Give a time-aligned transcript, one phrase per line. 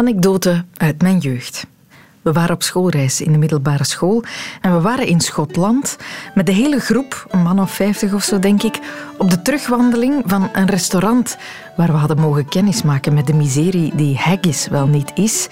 [0.00, 1.66] Anekdote uit mijn jeugd.
[2.22, 4.22] We waren op schoolreis in de middelbare school
[4.60, 5.96] en we waren in Schotland
[6.34, 8.78] met de hele groep, een man of vijftig of zo denk ik,
[9.18, 11.36] op de terugwandeling van een restaurant
[11.76, 15.48] waar we hadden mogen kennismaken met de miserie die haggis wel niet is,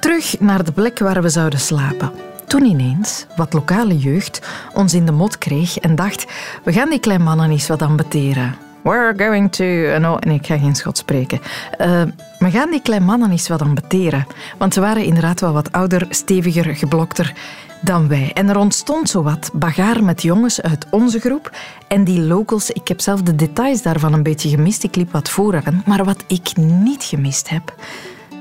[0.00, 2.12] terug naar de plek waar we zouden slapen.
[2.46, 6.26] Toen ineens wat lokale jeugd ons in de mot kreeg en dacht,
[6.64, 8.69] we gaan die kleine mannen eens wat ambeteren.
[8.82, 9.64] We're going to...
[9.98, 11.40] No, nee, ik ga geen Schots spreken.
[11.80, 12.02] Uh,
[12.38, 14.26] we gaan die kleine mannen eens wat ambeteren.
[14.58, 17.34] Want ze waren inderdaad wel wat ouder, steviger, geblokter
[17.80, 18.30] dan wij.
[18.34, 21.50] En er ontstond zo wat bagaar met jongens uit onze groep.
[21.88, 24.84] En die locals, ik heb zelf de details daarvan een beetje gemist.
[24.84, 25.82] Ik liep wat vooraan.
[25.86, 27.74] Maar wat ik niet gemist heb,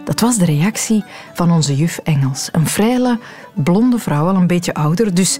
[0.03, 1.03] dat was de reactie
[1.33, 2.49] van onze juf Engels.
[2.51, 3.19] Een vrije,
[3.53, 5.13] blonde vrouw, al een beetje ouder.
[5.13, 5.39] Dus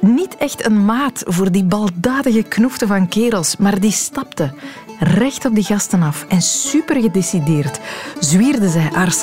[0.00, 4.52] niet echt een maat voor die baldadige knoeften van kerels, maar die stapte
[4.98, 7.80] recht op die gasten af en super gedecideerd
[8.20, 9.14] zwierde zij haar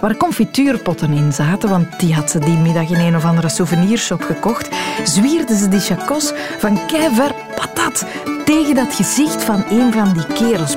[0.00, 4.22] waar confituurpotten in zaten, want die had ze die middag in een of andere souvenirshop
[4.22, 4.68] gekocht,
[5.04, 8.06] zwierde ze die chacos van keiver patat
[8.44, 10.76] tegen dat gezicht van een van die kerels.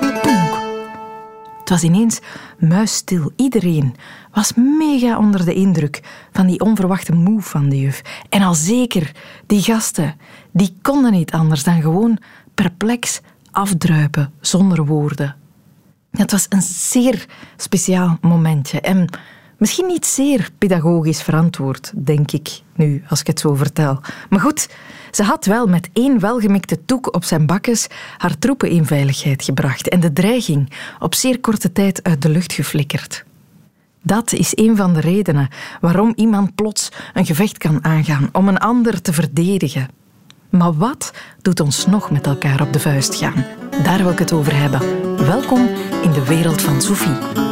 [1.59, 2.19] Het was ineens
[2.59, 3.31] muisstil.
[3.35, 3.95] Iedereen
[4.35, 8.01] was mega onder de indruk van die onverwachte move van de juf.
[8.29, 9.11] En al zeker,
[9.45, 10.15] die gasten,
[10.51, 12.17] die konden niet anders dan gewoon
[12.53, 15.35] perplex afdruipen zonder woorden.
[16.11, 17.25] Het was een zeer
[17.57, 19.09] speciaal momentje en
[19.57, 23.99] misschien niet zeer pedagogisch verantwoord, denk ik nu, als ik het zo vertel.
[24.29, 24.69] Maar goed,
[25.11, 29.89] ze had wel met één welgemikte toek op zijn bakkes haar troepen in veiligheid gebracht
[29.89, 33.25] en de dreiging op zeer korte tijd uit de lucht geflikkerd.
[34.07, 35.47] Dat is een van de redenen
[35.81, 39.87] waarom iemand plots een gevecht kan aangaan om een ander te verdedigen.
[40.49, 43.45] Maar wat doet ons nog met elkaar op de vuist gaan?
[43.83, 44.81] Daar wil ik het over hebben.
[45.17, 45.67] Welkom
[46.03, 47.44] in de wereld van Sophie.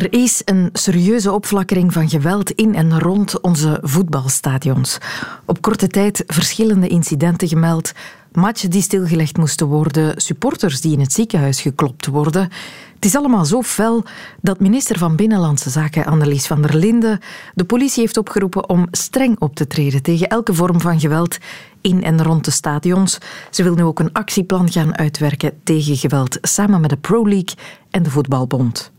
[0.00, 4.98] Er is een serieuze opflakkering van geweld in en rond onze voetbalstadions.
[5.44, 7.92] Op korte tijd verschillende incidenten gemeld,
[8.32, 12.48] matchen die stilgelegd moesten worden, supporters die in het ziekenhuis geklopt worden.
[12.94, 14.04] Het is allemaal zo fel
[14.40, 17.18] dat minister van Binnenlandse Zaken Annelies van der Linden
[17.54, 21.38] de politie heeft opgeroepen om streng op te treden tegen elke vorm van geweld
[21.80, 23.18] in en rond de stadions.
[23.50, 27.54] Ze wil nu ook een actieplan gaan uitwerken tegen geweld samen met de Pro League
[27.90, 28.92] en de Voetbalbond.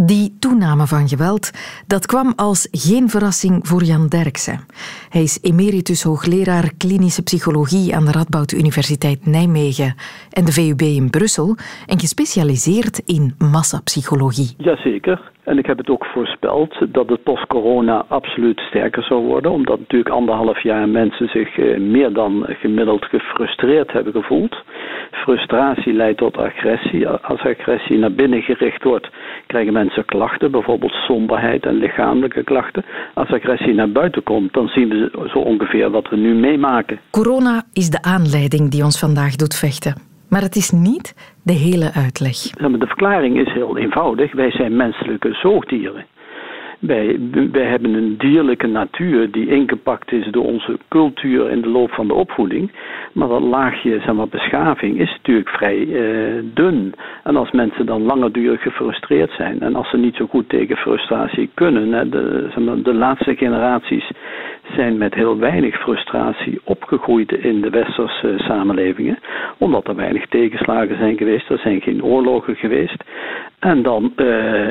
[0.00, 1.50] Die toename van geweld,
[1.86, 4.60] dat kwam als geen verrassing voor Jan Derksen.
[5.08, 9.94] Hij is emeritus hoogleraar klinische psychologie aan de Radboud Universiteit Nijmegen
[10.30, 11.56] en de VUB in Brussel
[11.86, 14.54] en gespecialiseerd in massapsychologie.
[14.56, 15.32] Jazeker.
[15.48, 20.14] En ik heb het ook voorspeld dat het post-corona absoluut sterker zou worden, omdat natuurlijk
[20.14, 24.56] anderhalf jaar mensen zich eh, meer dan gemiddeld gefrustreerd hebben gevoeld.
[25.10, 27.08] Frustratie leidt tot agressie.
[27.08, 29.08] Als agressie naar binnen gericht wordt,
[29.46, 32.84] krijgen mensen klachten, bijvoorbeeld somberheid en lichamelijke klachten.
[33.14, 36.98] Als agressie naar buiten komt, dan zien we zo ongeveer wat we nu meemaken.
[37.10, 40.07] Corona is de aanleiding die ons vandaag doet vechten.
[40.28, 42.36] Maar het is niet de hele uitleg.
[42.36, 44.32] De verklaring is heel eenvoudig.
[44.32, 46.04] Wij zijn menselijke zoogdieren.
[46.78, 47.18] Wij,
[47.52, 52.14] hebben een dierlijke natuur die ingepakt is door onze cultuur in de loop van de
[52.14, 52.72] opvoeding.
[53.12, 56.94] Maar dat laagje zeg maar, beschaving is natuurlijk vrij uh, dun.
[57.24, 61.50] En als mensen dan langerdurig gefrustreerd zijn en als ze niet zo goed tegen frustratie
[61.54, 62.48] kunnen, hè, de,
[62.82, 64.10] de laatste generaties
[64.74, 69.18] zijn met heel weinig frustratie opgegroeid in de westerse samenlevingen,
[69.58, 73.04] omdat er weinig tegenslagen zijn geweest, er zijn geen oorlogen geweest.
[73.58, 74.68] En dan uh,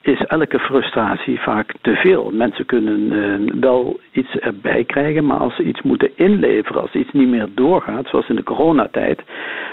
[0.00, 2.30] is elke frustratie vaak te veel.
[2.30, 7.12] Mensen kunnen uh, wel iets erbij krijgen, maar als ze iets moeten inleveren, als iets
[7.12, 9.22] niet meer doorgaat, zoals in de coronatijd,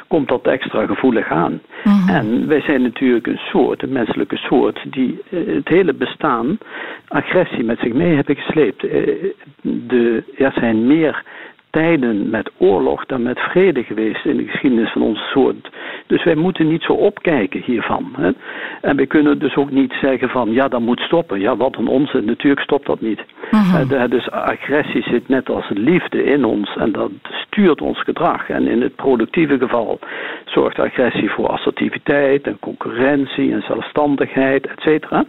[0.08, 1.62] komt dat extra gevoelig aan.
[1.84, 2.10] Mhm.
[2.10, 6.58] En wij zijn natuurlijk een soort, een menselijke soort, die uh, het hele bestaan
[7.10, 8.82] agressie met zich mee hebben gesleept.
[9.62, 11.24] de, er zijn meer
[11.70, 15.70] tijden met oorlog dan met vrede geweest in de geschiedenis van onze soort.
[16.08, 18.14] Dus wij moeten niet zo opkijken hiervan.
[18.18, 18.32] Hè.
[18.82, 21.40] En we kunnen dus ook niet zeggen van ja, dat moet stoppen.
[21.40, 22.26] Ja, wat een onzin.
[22.26, 23.24] Natuurlijk stopt dat niet.
[23.52, 28.50] Uh Dus agressie zit net als liefde in ons en dat stuurt ons gedrag.
[28.50, 30.00] En in het productieve geval
[30.46, 35.26] zorgt agressie voor assertiviteit en concurrentie en zelfstandigheid, et cetera.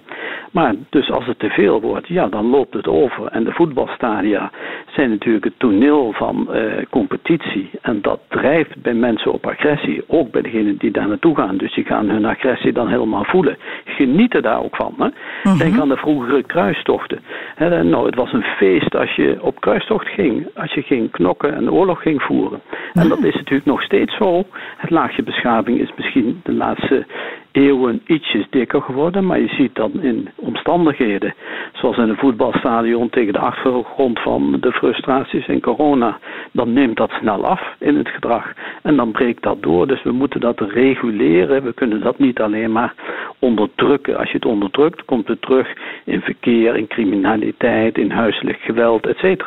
[0.53, 3.27] Maar dus als het te veel wordt, ja, dan loopt het over.
[3.27, 4.51] En de voetbalstadia
[4.95, 7.71] zijn natuurlijk het toneel van uh, competitie.
[7.82, 11.56] En dat drijft bij mensen op agressie, ook bij degenen die daar naartoe gaan.
[11.56, 13.59] Dus die gaan hun agressie dan helemaal voelen.
[13.85, 14.94] Genieten daar ook van.
[14.99, 15.09] Hè?
[15.43, 15.59] Mhm.
[15.59, 17.21] Denk aan de vroegere kruistochten.
[17.59, 20.47] nou, het was een feest als je op kruistocht ging.
[20.55, 22.61] Als je ging knokken en oorlog ging voeren.
[22.93, 24.44] En dat is natuurlijk nog steeds zo.
[24.76, 27.06] Het laagje beschaving is misschien de laatste
[27.52, 29.26] eeuwen ietsjes dikker geworden.
[29.26, 31.35] Maar je ziet dan in omstandigheden,
[31.73, 36.19] zoals in een voetbalstadion tegen de achtergrond van de frustraties in corona,
[36.52, 38.52] dan neemt dat snel af in het gedrag.
[38.82, 39.87] En dan breekt dat door.
[39.87, 41.62] Dus we moeten dat reguleren.
[41.62, 42.94] We kunnen dat niet alleen maar
[43.38, 44.17] onderdrukken.
[44.19, 45.69] Als je het onderdrukt, komt het terug
[46.05, 49.44] in verkeer, in criminaliteit, in huiselijk geweld, etc.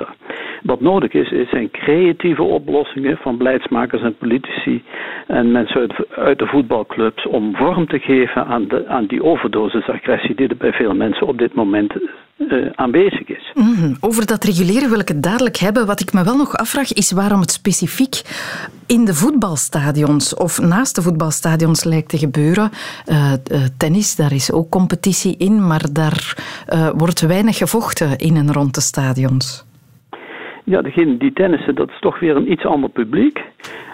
[0.63, 4.83] Wat nodig is, zijn creatieve oplossingen van beleidsmakers en politici
[5.27, 10.35] en mensen uit, uit de voetbalclubs om vorm te geven aan, de, aan die overdosisagressie
[10.35, 11.93] die er bij veel mensen op dit moment
[12.37, 13.51] uh, aanwezig is.
[13.53, 13.93] Mhm.
[13.99, 15.85] Over dat reguleren wil ik het dadelijk hebben.
[15.85, 18.21] Wat ik me wel nog afvraag is waarom het specifiek
[18.87, 22.69] in de voetbalstadions of naast de voetbalstadions lijkt te gebeuren.
[23.05, 23.33] Uh,
[23.77, 26.35] tennis, daar is ook competitie in, maar daar
[26.95, 29.65] wordt weinig gevochten in en rond de stadions.
[30.65, 33.41] Ja, degene die tennissen, dat is toch weer een iets ander publiek.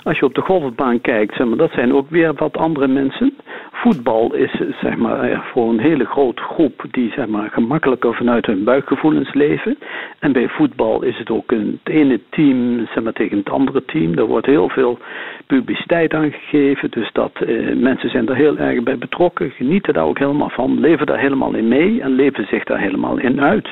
[0.03, 3.33] Als je op de golfbaan kijkt, zeg maar, dat zijn ook weer wat andere mensen.
[3.71, 4.51] Voetbal is
[4.81, 9.77] zeg maar, voor een hele grote groep die zeg maar, gemakkelijker vanuit hun buikgevoelens leven.
[10.19, 13.85] En bij voetbal is het ook een, het ene team zeg maar, tegen het andere
[13.85, 14.17] team.
[14.17, 14.99] Er wordt heel veel
[15.47, 16.91] publiciteit aan gegeven.
[16.91, 20.79] Dus dat eh, mensen zijn er heel erg bij betrokken, genieten daar ook helemaal van,
[20.79, 23.67] leven daar helemaal in mee en leven zich daar helemaal in uit.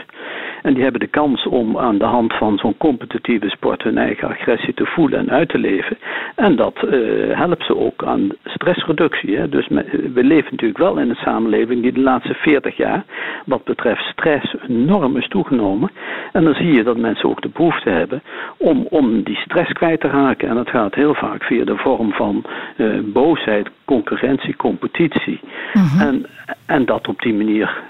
[0.62, 4.27] En die hebben de kans om aan de hand van zo'n competitieve sport hun eigen
[4.27, 5.98] agressie te voelen en uit te leven.
[6.36, 9.38] En dat uh, helpt ze ook aan stressreductie.
[9.38, 9.50] Hè.
[9.50, 9.68] Dus
[10.13, 13.04] we leven natuurlijk wel in een samenleving die de laatste 40 jaar,
[13.45, 15.92] wat betreft stress, enorm is toegenomen.
[16.31, 18.21] En dan zie je dat mensen ook de behoefte hebben
[18.57, 20.50] om, om die stress kwijt te raken.
[20.50, 22.44] En dat gaat heel vaak via de vorm van
[22.77, 25.39] uh, boosheid, concurrentie, competitie.
[25.74, 26.01] Mhm.
[26.01, 26.25] en,
[26.65, 27.83] en dat op die manier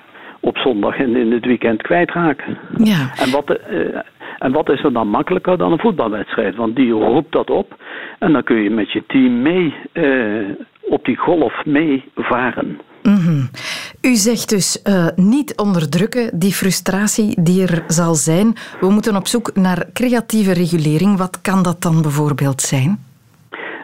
[0.47, 2.57] op zondag en in het weekend kwijtraken.
[2.77, 3.11] Ja.
[3.15, 4.01] En wat, uh,
[4.39, 6.55] en wat is er dan makkelijker dan een voetbalwedstrijd?
[6.55, 7.75] Want die roept dat op
[8.19, 10.49] en dan kun je met je team mee uh,
[10.81, 12.79] op die golf meevaren.
[13.03, 13.49] Mm
[14.01, 18.53] U zegt dus uh, niet onderdrukken die frustratie die er zal zijn.
[18.79, 21.17] We moeten op zoek naar creatieve regulering.
[21.17, 23.06] Wat kan dat dan bijvoorbeeld zijn?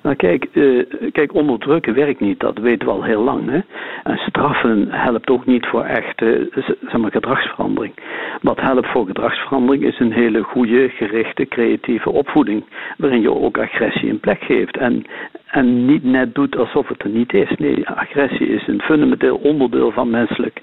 [0.04, 3.50] Nou kijk, uh, kijk, onderdrukken werkt niet, dat weten we al heel lang.
[3.50, 3.60] Hè?
[4.04, 6.50] En straffen helpt ook niet voor echte
[6.82, 7.94] zeg maar, gedragsverandering.
[8.42, 12.64] Wat helpt voor gedragsverandering is een hele goede, gerichte, creatieve opvoeding.
[12.98, 14.78] Waarin je ook agressie een plek geeft.
[14.78, 15.06] En,
[15.54, 17.50] en niet net doet alsof het er niet is.
[17.58, 20.62] Nee, agressie is een fundamenteel onderdeel van menselijk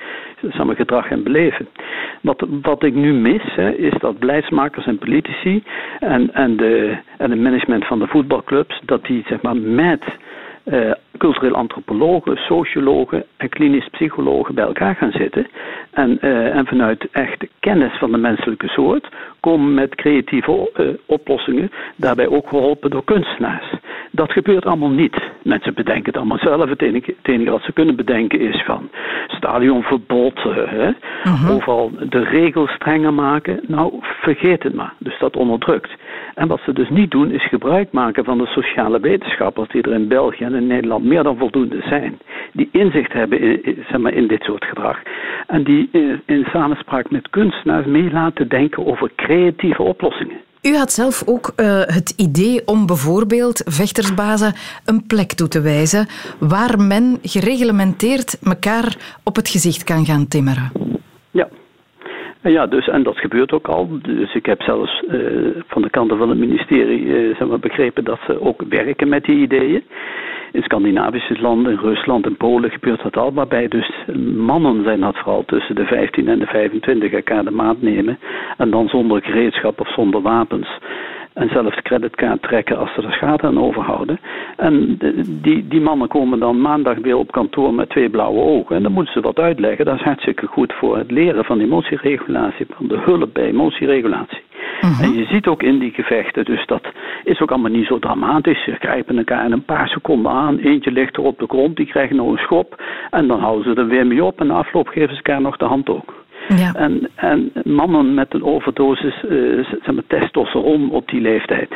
[0.65, 1.69] maar, gedrag en beleven.
[2.23, 5.63] Wat, wat ik nu mis, hè, is dat beleidsmakers en politici
[5.99, 10.03] en, en, de, en het management van de voetbalclubs, dat die zeg maar, met
[10.65, 15.47] uh, cultureel antropologen, sociologen en klinisch psychologen bij elkaar gaan zitten.
[15.91, 19.09] En, uh, en vanuit echt kennis van de menselijke soort
[19.41, 23.75] komen met creatieve uh, oplossingen, daarbij ook geholpen door kunstenaars.
[24.11, 25.23] Dat gebeurt allemaal niet.
[25.43, 26.69] Mensen bedenken het allemaal zelf.
[26.69, 28.89] Het enige, het enige wat ze kunnen bedenken is van
[29.27, 30.89] stadionverbod, hè?
[31.25, 31.51] Uh-huh.
[31.51, 33.61] overal de regels strenger maken.
[33.67, 34.95] Nou, vergeet het maar.
[34.99, 35.91] Dus dat onderdrukt.
[36.35, 39.93] En wat ze dus niet doen, is gebruik maken van de sociale wetenschappers die er
[39.93, 42.19] in België en in Nederland meer dan voldoende zijn.
[42.53, 44.99] Die inzicht hebben in, zeg maar, in dit soort gedrag.
[45.47, 45.89] En die
[46.27, 50.37] in samenspraak met kunstenaars mee laten denken over creatieve oplossingen.
[50.63, 51.67] U had zelf ook uh,
[51.99, 54.53] het idee om bijvoorbeeld vechtersbazen
[54.85, 56.07] een plek toe te wijzen
[56.39, 58.89] waar men gereglementeerd elkaar
[59.25, 60.73] op het gezicht kan gaan timmeren.
[61.31, 61.49] Ja,
[62.43, 63.89] ja, dus, en dat gebeurt ook al.
[64.03, 68.05] Dus ik heb zelfs uh, van de kant van het ministerie uh, zeg maar, begrepen
[68.05, 69.83] dat ze ook werken met die ideeën.
[70.53, 73.91] In Scandinavische landen, in Rusland en Polen gebeurt dat al, waarbij dus
[74.37, 78.19] mannen zijn dat vooral tussen de 15 en de 25 elkaar de maat nemen.
[78.57, 80.69] En dan zonder gereedschap of zonder wapens
[81.33, 84.21] en zelfs de creditkaart trekken als ze er schade aan overhouden.
[84.57, 84.99] En
[85.43, 88.77] die, die mannen komen dan maandag weer op kantoor met twee blauwe ogen.
[88.77, 89.85] En dan moeten ze wat uitleggen.
[89.85, 94.43] Dat is hartstikke goed voor het leren van emotieregulatie, van de hulp bij emotieregulatie.
[94.81, 95.03] Mhm.
[95.03, 96.93] En je ziet ook in die gevechten, dus dat
[97.25, 98.65] is ook allemaal niet zo dramatisch.
[98.65, 100.59] Ze grijpen elkaar in een paar seconden aan.
[100.59, 102.83] Eentje ligt er op de grond, die krijgt nog een schop.
[103.11, 104.41] En dan houden ze er weer mee op.
[104.41, 106.20] En na afloop geven ze elkaar nog de hand ook.
[106.57, 106.75] Ja.
[106.75, 111.71] En, en mannen met een overdosis uh, zeg maar, testosteron op die leeftijd.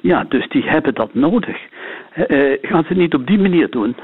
[0.00, 1.56] Ja, dus die hebben dat nodig.
[2.28, 3.96] Uh, gaan ze niet op die manier doen,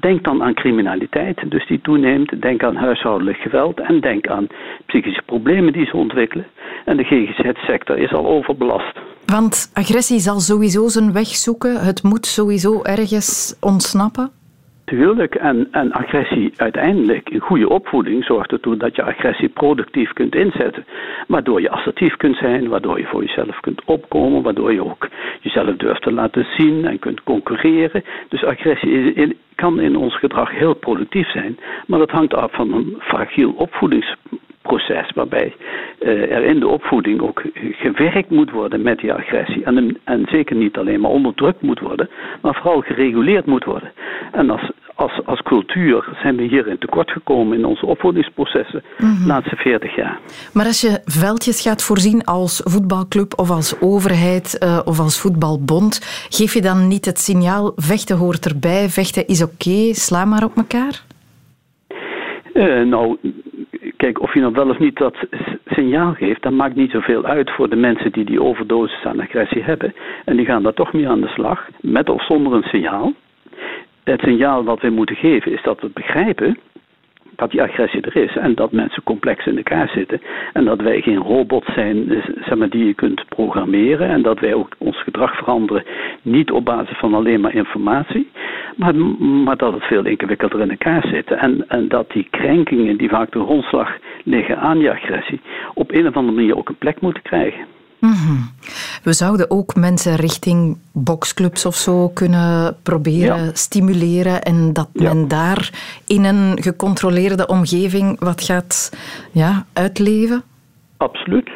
[0.00, 2.42] Denk dan aan criminaliteit, dus die toeneemt.
[2.42, 4.46] Denk aan huishoudelijk geweld en denk aan
[4.86, 6.46] psychische problemen die ze ontwikkelen.
[6.84, 8.98] En de GGZ-sector is al overbelast.
[9.26, 11.84] Want agressie zal sowieso zijn weg zoeken.
[11.84, 14.30] Het moet sowieso ergens ontsnappen.
[14.88, 20.34] Tuurlijk, en, en agressie uiteindelijk, een goede opvoeding zorgt ertoe dat je agressie productief kunt
[20.34, 20.84] inzetten.
[21.26, 25.08] Waardoor je assertief kunt zijn, waardoor je voor jezelf kunt opkomen, waardoor je ook
[25.40, 28.04] jezelf durft te laten zien en kunt concurreren.
[28.28, 32.72] Dus agressie is, kan in ons gedrag heel productief zijn, maar dat hangt af van
[32.72, 33.54] een fragiel
[34.68, 35.54] opvoedingsproces, waarbij
[36.00, 39.64] uh, er in de opvoeding ook gewerkt moet worden met die agressie.
[39.64, 42.08] En, en zeker niet alleen maar onderdrukt moet worden,
[42.42, 43.92] maar vooral gereguleerd moet worden.
[44.32, 49.26] En als als, als cultuur zijn we hierin tekort gekomen in onze opvoedingsprocessen de mhm.
[49.26, 50.18] laatste 40 jaar.
[50.52, 56.26] Maar als je veldjes gaat voorzien als voetbalclub of als overheid uh, of als voetbalbond,
[56.28, 60.56] geef je dan niet het signaal vechten hoort erbij, vechten is oké, sla maar op
[60.56, 61.02] elkaar?
[62.58, 63.16] Uh, nou,
[63.96, 65.16] kijk, of je nou wel of niet dat
[65.66, 69.62] signaal geeft, dat maakt niet zoveel uit voor de mensen die die overdosis aan agressie
[69.62, 69.94] hebben.
[70.24, 73.12] En die gaan daar toch mee aan de slag, met of zonder een signaal.
[74.04, 76.58] Het signaal wat we moeten geven is dat we begrijpen
[77.38, 80.20] dat die agressie er is en dat mensen complex in elkaar zitten.
[80.52, 84.08] En dat wij geen robots zijn dus, zeg maar, die je kunt programmeren.
[84.08, 85.84] En dat wij ook ons gedrag veranderen
[86.22, 88.30] niet op basis van alleen maar informatie,
[88.78, 88.94] maar,
[89.44, 93.32] maar dat het veel ingewikkelder in elkaar zit en, en dat die krenkingen die vaak
[93.32, 93.88] de grondslag
[94.24, 95.40] liggen aan die agressie
[95.74, 97.66] op een of andere manier ook een plek moeten krijgen.
[98.00, 98.36] Mhm.
[99.02, 105.70] We zouden ook mensen richting boxclubs of zo kunnen proberen stimuleren en dat men daar
[106.06, 108.98] in een gecontroleerde omgeving wat gaat
[109.32, 110.42] ja, uitleven?
[110.96, 111.50] Absoluut.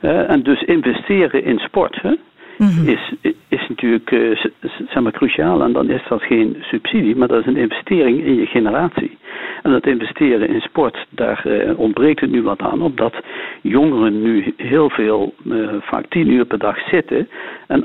[0.00, 2.14] Uh, en dus investeren in sport hè,
[2.58, 2.88] mhm.
[2.88, 3.14] is,
[3.48, 4.44] is natuurlijk uh,
[4.88, 5.62] zeg maar, cruciaal.
[5.62, 9.18] En dan is dat geen subsidie, maar dat is een investering in je generatie.
[9.62, 13.14] En dat investeren in sport, daar uh, ontbreekt het nu wat aan, omdat
[13.60, 17.28] jongeren nu heel veel, uh, vaak tien uur per dag zitten
[17.66, 17.84] en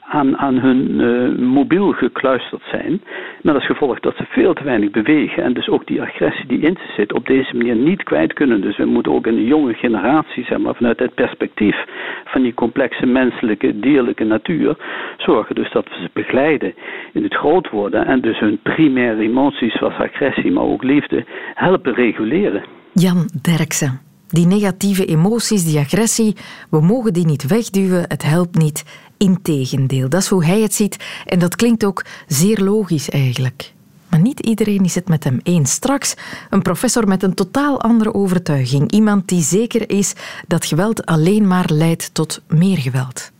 [0.00, 1.00] aan, aan hun
[1.44, 3.02] mobiel gekluisterd zijn.
[3.42, 6.60] Met als gevolg dat ze veel te weinig bewegen en dus ook die agressie die
[6.60, 8.60] in ze zit op deze manier niet kwijt kunnen.
[8.60, 11.76] Dus we moeten ook in de jonge generatie, zeg maar, vanuit het perspectief
[12.24, 14.76] van die complexe menselijke, dierlijke natuur,
[15.16, 16.74] zorgen dus dat we ze begeleiden
[17.12, 21.94] in het groot worden en dus hun primaire emoties zoals agressie, maar ook liefde, helpen
[21.94, 22.64] reguleren.
[22.92, 24.00] Jan Derksen.
[24.28, 26.36] Die negatieve emoties, die agressie,
[26.70, 29.10] we mogen die niet wegduwen, het helpt niet.
[29.18, 33.72] Integendeel, dat is hoe hij het ziet en dat klinkt ook zeer logisch eigenlijk.
[34.10, 35.70] Maar niet iedereen is het met hem eens.
[35.70, 36.16] Straks
[36.50, 38.90] een professor met een totaal andere overtuiging.
[38.90, 40.14] Iemand die zeker is
[40.46, 43.32] dat geweld alleen maar leidt tot meer geweld.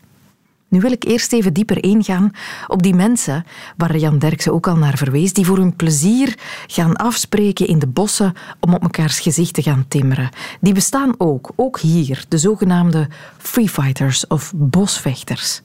[0.73, 2.31] Nu wil ik eerst even dieper ingaan
[2.67, 3.45] op die mensen,
[3.77, 7.87] waar Jan Derksen ook al naar verwees, die voor hun plezier gaan afspreken in de
[7.87, 10.29] bossen om op mekaars gezicht te gaan timmeren.
[10.61, 15.63] Die bestaan ook, ook hier, de zogenaamde freefighters of bosvechters.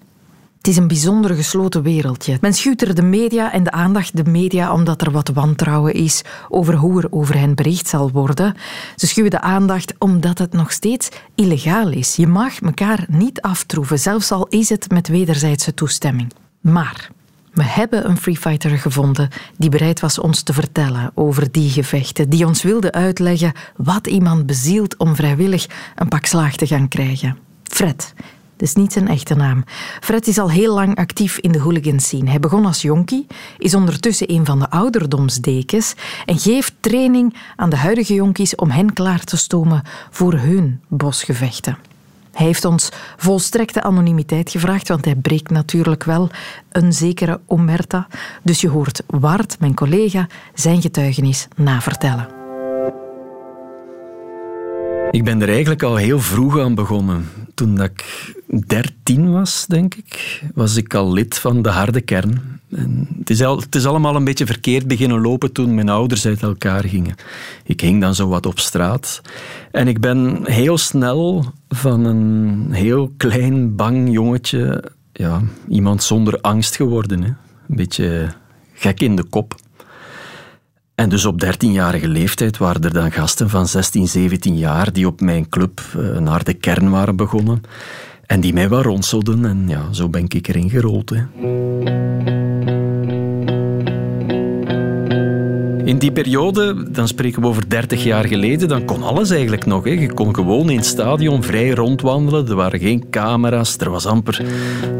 [0.67, 2.37] Het is een bijzonder gesloten wereldje.
[2.41, 6.21] Men schuwt er de media en de aandacht de media omdat er wat wantrouwen is
[6.49, 8.55] over hoe er over hen bericht zal worden.
[8.95, 12.15] Ze schuwen de aandacht omdat het nog steeds illegaal is.
[12.15, 16.33] Je mag elkaar niet aftroeven, zelfs al is het met wederzijdse toestemming.
[16.61, 17.09] Maar
[17.53, 22.45] we hebben een freefighter gevonden die bereid was ons te vertellen over die gevechten, die
[22.45, 27.37] ons wilde uitleggen wat iemand bezielt om vrijwillig een pak slaag te gaan krijgen.
[27.63, 28.13] Fred,
[28.57, 29.63] dat is niet zijn echte naam.
[30.01, 32.29] Fred is al heel lang actief in de hooligan scene.
[32.29, 35.93] Hij begon als jonkie, is ondertussen een van de ouderdomsdekens
[36.25, 41.77] en geeft training aan de huidige jonkies om hen klaar te stomen voor hun bosgevechten.
[42.33, 46.29] Hij heeft ons volstrekte anonimiteit gevraagd, want hij breekt natuurlijk wel
[46.71, 48.07] een zekere omerta.
[48.43, 52.27] Dus je hoort Wart, mijn collega, zijn getuigenis navertellen.
[55.11, 57.29] Ik ben er eigenlijk al heel vroeg aan begonnen.
[57.57, 58.33] Toen ik
[58.67, 62.59] dertien was, denk ik, was ik al lid van de harde kern.
[62.69, 66.25] En het, is al, het is allemaal een beetje verkeerd beginnen lopen toen mijn ouders
[66.25, 67.15] uit elkaar gingen.
[67.63, 69.21] Ik hing dan zo wat op straat.
[69.71, 76.75] En ik ben heel snel van een heel klein, bang jongetje ja, iemand zonder angst
[76.75, 77.21] geworden.
[77.21, 77.27] Hè.
[77.27, 78.33] Een beetje
[78.73, 79.55] gek in de kop.
[80.97, 85.21] En dus op 13-jarige leeftijd waren er dan gasten van 16, 17 jaar die op
[85.21, 87.61] mijn club eh, een harde kern waren begonnen.
[88.25, 91.11] En die mij wel ronselden en ja, zo ben ik erin gerold.
[95.85, 99.85] In die periode, dan spreken we over 30 jaar geleden, dan kon alles eigenlijk nog.
[99.85, 102.47] Je kon gewoon in het stadion vrij rondwandelen.
[102.47, 104.45] Er waren geen camera's, er was amper...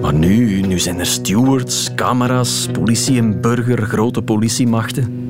[0.02, 5.27] Maar nu, nu zijn er stewards, camera's, politie en burger, grote politiemachten.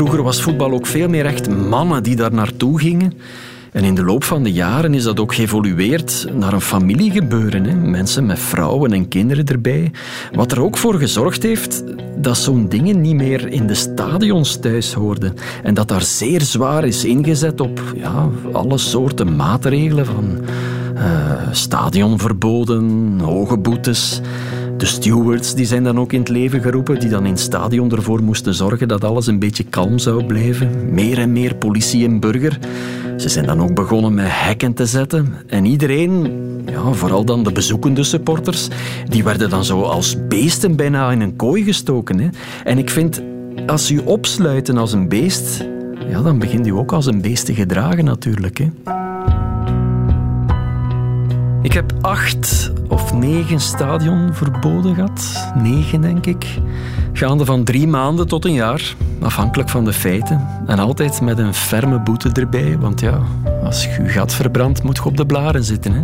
[0.00, 3.12] Vroeger was voetbal ook veel meer echt mannen die daar naartoe gingen.
[3.72, 7.64] En in de loop van de jaren is dat ook geëvolueerd naar een familiegebeuren.
[7.64, 7.74] Hè?
[7.74, 9.90] Mensen met vrouwen en kinderen erbij.
[10.32, 11.84] Wat er ook voor gezorgd heeft
[12.16, 15.34] dat zo'n dingen niet meer in de stadions thuis hoorden.
[15.62, 20.38] En dat daar zeer zwaar is ingezet op ja, alle soorten maatregelen van
[20.94, 21.02] uh,
[21.50, 24.20] stadionverboden, hoge boetes.
[24.80, 27.92] De stewards die zijn dan ook in het leven geroepen, die dan in het stadion
[27.92, 30.94] ervoor moesten zorgen dat alles een beetje kalm zou blijven.
[30.94, 32.58] Meer en meer politie en burger.
[33.16, 35.34] Ze zijn dan ook begonnen met hekken te zetten.
[35.46, 36.32] En iedereen,
[36.66, 38.68] ja, vooral dan de bezoekende supporters,
[39.08, 42.18] die werden dan zo als beesten bijna in een kooi gestoken.
[42.18, 42.28] Hè.
[42.64, 43.22] En ik vind,
[43.66, 45.66] als u opsluiten als een beest,
[46.08, 48.58] ja, dan begint u ook als een beest te gedragen natuurlijk.
[48.58, 48.70] Hè.
[51.62, 55.52] Ik heb acht of negen stadionverboden gehad.
[55.62, 56.58] Negen, denk ik.
[57.12, 60.46] Gaande van drie maanden tot een jaar, afhankelijk van de feiten.
[60.66, 63.20] En altijd met een ferme boete erbij, want ja,
[63.64, 65.92] als je gat verbrandt, moet je op de blaren zitten.
[65.92, 66.02] Hè?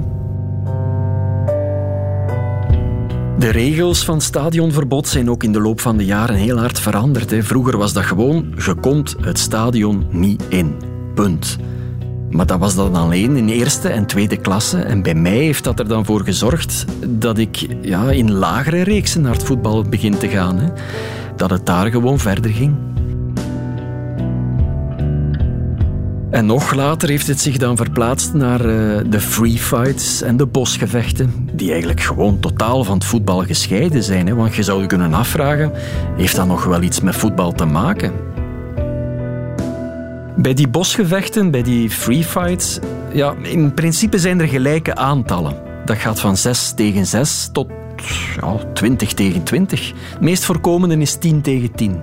[3.39, 7.35] De regels van stadionverbod zijn ook in de loop van de jaren heel hard veranderd.
[7.39, 10.75] Vroeger was dat gewoon, je komt het stadion niet in.
[11.15, 11.59] Punt.
[12.31, 14.79] Maar dat was dan alleen in eerste en tweede klasse.
[14.79, 19.23] En bij mij heeft dat er dan voor gezorgd dat ik ja, in lagere reeksen
[19.23, 20.59] naar het voetbal begin te gaan.
[20.59, 20.69] Hè.
[21.37, 22.75] Dat het daar gewoon verder ging.
[26.31, 30.47] En nog later heeft het zich dan verplaatst naar uh, de free fights en de
[30.47, 34.27] bosgevechten, die eigenlijk gewoon totaal van het voetbal gescheiden zijn.
[34.27, 34.35] Hè?
[34.35, 35.73] Want je zou je kunnen afvragen,
[36.17, 38.26] heeft dat nog wel iets met voetbal te maken?
[40.37, 42.79] Bij die bosgevechten, bij die free fights,
[43.13, 45.57] ja, in principe zijn er gelijke aantallen.
[45.85, 47.69] Dat gaat van 6 tegen 6 tot
[48.41, 49.93] ja, 20 tegen 20.
[50.11, 52.03] Het meest voorkomende is 10 tegen 10.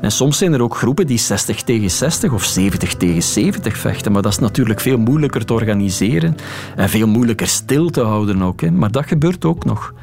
[0.00, 4.12] En soms zijn er ook groepen die 60 tegen 60 of 70 tegen 70 vechten.
[4.12, 6.36] Maar dat is natuurlijk veel moeilijker te organiseren
[6.76, 8.60] en veel moeilijker stil te houden ook.
[8.60, 8.70] Hè.
[8.70, 9.94] Maar dat gebeurt ook nog.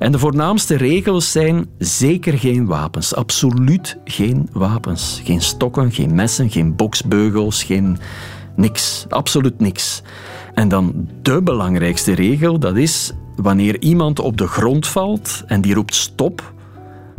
[0.00, 3.14] En de voornaamste regels zijn zeker geen wapens.
[3.14, 5.20] Absoluut geen wapens.
[5.24, 7.98] Geen stokken, geen messen, geen boksbeugels, geen
[8.56, 9.06] niks.
[9.08, 10.02] Absoluut niks.
[10.54, 15.74] En dan de belangrijkste regel, dat is wanneer iemand op de grond valt en die
[15.74, 16.54] roept stop,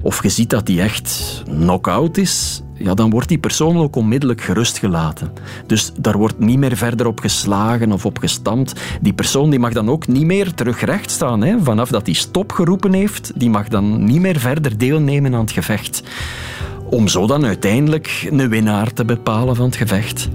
[0.02, 4.42] of je ziet dat hij echt knock-out is, ja, dan wordt die persoon ook onmiddellijk
[4.42, 5.34] gerustgelaten.
[5.66, 8.82] Dus daar wordt niet meer verder op geslagen of op gestampt.
[9.02, 11.42] Die persoon die mag dan ook niet meer terug recht staan.
[11.44, 11.56] Hè.
[11.64, 15.52] Vanaf dat hij stop geroepen heeft, die mag dan niet meer verder deelnemen aan het
[15.52, 16.04] gevecht.
[16.90, 20.30] Om zo dan uiteindelijk een winnaar te bepalen van het gevecht.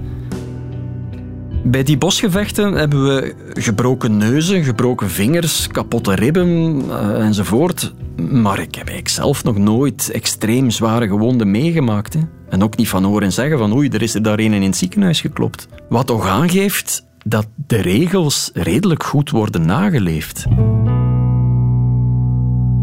[1.63, 7.93] Bij die bosgevechten hebben we gebroken neuzen, gebroken vingers, kapotte ribben uh, enzovoort.
[8.31, 12.13] Maar ik heb zelf nog nooit extreem zware gewonden meegemaakt.
[12.13, 12.19] Hè.
[12.49, 14.77] En ook niet van horen zeggen van oei, er is er daar een in het
[14.77, 15.67] ziekenhuis geklopt.
[15.89, 20.45] Wat toch aangeeft dat de regels redelijk goed worden nageleefd.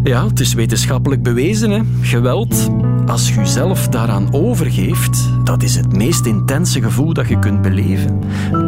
[0.05, 1.71] Ja, het is wetenschappelijk bewezen.
[1.71, 1.81] Hè.
[2.01, 2.71] Geweld,
[3.07, 8.21] als je jezelf daaraan overgeeft, dat is het meest intense gevoel dat je kunt beleven.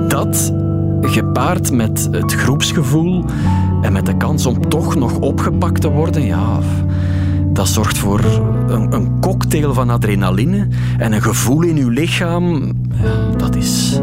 [0.09, 0.53] Dat,
[1.01, 3.25] gepaard met het groepsgevoel
[3.83, 6.59] en met de kans om toch nog opgepakt te worden, ja,
[7.53, 8.21] dat zorgt voor
[8.69, 10.69] een, een cocktail van adrenaline
[10.99, 12.73] en een gevoel in je lichaam.
[13.37, 14.01] Dat, is,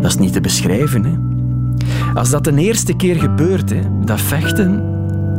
[0.00, 1.04] dat is niet te beschrijven.
[1.04, 1.12] Hè.
[2.14, 4.91] Als dat de eerste keer gebeurt, hè, dat vechten,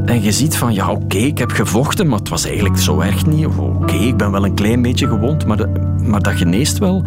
[0.06, 3.26] en je ziet van, ja oké, ik heb gevochten, maar het was eigenlijk zo erg
[3.26, 3.46] niet.
[3.46, 5.70] Oké, ik ben wel een klein beetje gewond, maar,
[6.04, 7.04] maar dat geneest wel.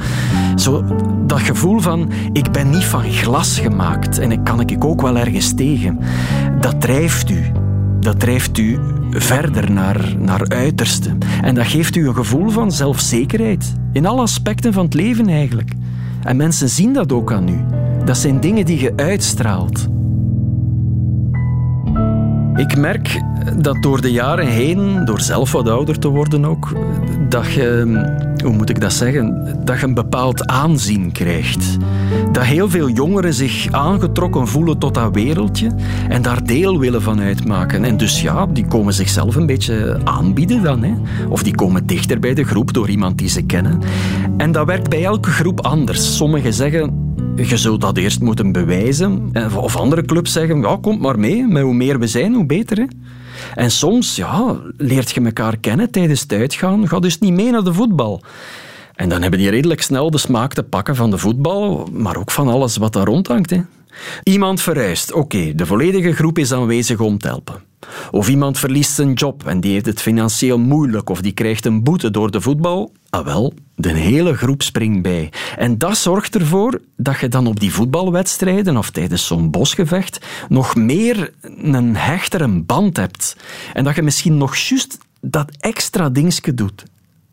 [0.57, 0.85] Zo,
[1.27, 5.17] dat gevoel van, ik ben niet van glas gemaakt en ik kan ik ook wel
[5.17, 5.99] ergens tegen.
[6.61, 7.45] Dat drijft u.
[8.01, 8.79] Dat drijft u
[9.11, 11.17] verder naar, naar uiterste.
[11.43, 13.75] En dat geeft u een gevoel van zelfzekerheid.
[13.93, 15.73] In alle aspecten van het leven eigenlijk.
[16.23, 17.65] En mensen zien dat ook aan u.
[18.05, 19.89] Dat zijn dingen die je uitstraalt.
[22.57, 23.21] Ik merk
[23.59, 26.73] dat door de jaren heen, door zelf wat ouder te worden ook,
[27.29, 28.01] dat je,
[28.45, 31.77] hoe moet ik dat zeggen, dat je een bepaald aanzien krijgt.
[32.33, 35.71] Dat heel veel jongeren zich aangetrokken voelen tot dat wereldje
[36.09, 37.85] en daar deel willen van uitmaken.
[37.85, 40.83] En dus ja, die komen zichzelf een beetje aanbieden dan.
[40.83, 40.95] Hè.
[41.29, 43.81] Of die komen dichter bij de groep door iemand die ze kennen.
[44.37, 46.17] En dat werkt bij elke groep anders.
[46.17, 47.06] Sommigen zeggen,
[47.45, 49.33] je zult dat eerst moeten bewijzen.
[49.57, 51.47] Of andere clubs zeggen, ja, kom maar mee.
[51.47, 52.77] Met hoe meer we zijn, hoe beter.
[52.77, 52.85] Hè?
[53.55, 56.89] En soms ja, leert je elkaar kennen tijdens het uitgaan.
[56.89, 58.23] Ga dus niet mee naar de voetbal.
[58.95, 62.31] En dan hebben die redelijk snel de smaak te pakken van de voetbal, maar ook
[62.31, 63.51] van alles wat daar rondhangt.
[63.51, 63.61] Hè.
[64.23, 67.63] Iemand verhuist, oké, de volledige groep is aanwezig om te helpen.
[68.11, 71.83] Of iemand verliest zijn job en die heeft het financieel moeilijk of die krijgt een
[71.83, 72.93] boete door de voetbal.
[73.11, 75.33] Ah wel, de hele groep springt bij.
[75.57, 80.75] En dat zorgt ervoor dat je dan op die voetbalwedstrijden of tijdens zo'n bosgevecht nog
[80.75, 81.33] meer
[81.63, 83.37] een hechtere band hebt.
[83.73, 86.85] En dat je misschien nog juist dat extra dingetje doet.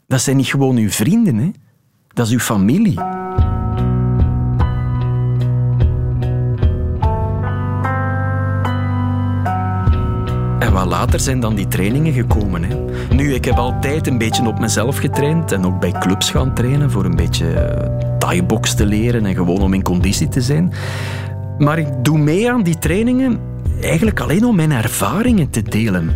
[0.07, 1.51] Dat zijn niet gewoon uw vrienden, hè?
[2.13, 2.99] dat is uw familie.
[10.63, 12.63] En wat later zijn dan die trainingen gekomen.
[12.63, 12.75] Hè.
[13.15, 16.91] Nu, ik heb altijd een beetje op mezelf getraind en ook bij clubs gaan trainen
[16.91, 20.73] voor een beetje eh, thai-box te leren en gewoon om in conditie te zijn.
[21.57, 23.39] Maar ik doe mee aan die trainingen
[23.81, 26.11] eigenlijk alleen om mijn ervaringen te delen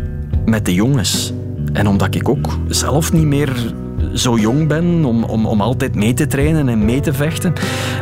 [0.45, 1.33] met de jongens.
[1.73, 3.73] En omdat ik ook zelf niet meer
[4.13, 7.53] zo jong ben om, om, om altijd mee te trainen en mee te vechten.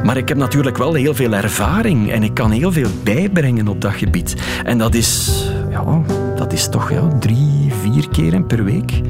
[0.03, 3.81] Maar ik heb natuurlijk wel heel veel ervaring en ik kan heel veel bijbrengen op
[3.81, 4.35] dat gebied.
[4.63, 5.43] En dat is,
[5.75, 6.01] ja,
[6.35, 9.01] dat is toch ja, drie, vier keren per week.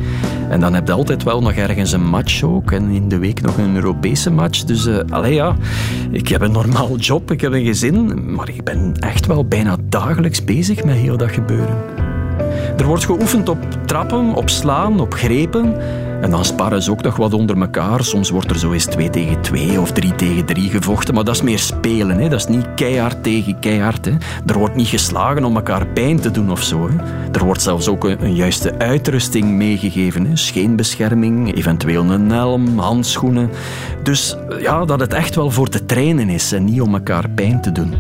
[0.50, 2.72] En dan heb je altijd wel nog ergens een match ook.
[2.72, 4.64] En in de week nog een Europese match.
[4.64, 5.56] Dus uh, ja,
[6.12, 8.34] ik heb een normaal job, ik heb een gezin.
[8.34, 11.76] Maar ik ben echt wel bijna dagelijks bezig met heel dat gebeuren.
[12.78, 15.76] Er wordt geoefend op trappen, op slaan, op grepen.
[16.26, 18.04] En dan sparren ze ook nog wat onder elkaar.
[18.04, 21.14] Soms wordt er zo eens 2 tegen 2 of 3 tegen 3 gevochten.
[21.14, 22.18] Maar dat is meer spelen.
[22.18, 22.30] Hè.
[22.30, 24.06] Dat is niet keihard tegen keihard.
[24.06, 24.12] Hè.
[24.46, 26.90] Er wordt niet geslagen om elkaar pijn te doen of zo.
[26.90, 26.96] Hè.
[27.32, 30.26] Er wordt zelfs ook een, juiste uitrusting meegegeven.
[30.26, 30.36] Hè.
[30.36, 33.50] Scheenbescherming, eventueel een helm, handschoenen.
[34.04, 37.62] Dus ja, dat het echt wel voor te trainen is en niet om elkaar pijn
[37.62, 37.94] te doen.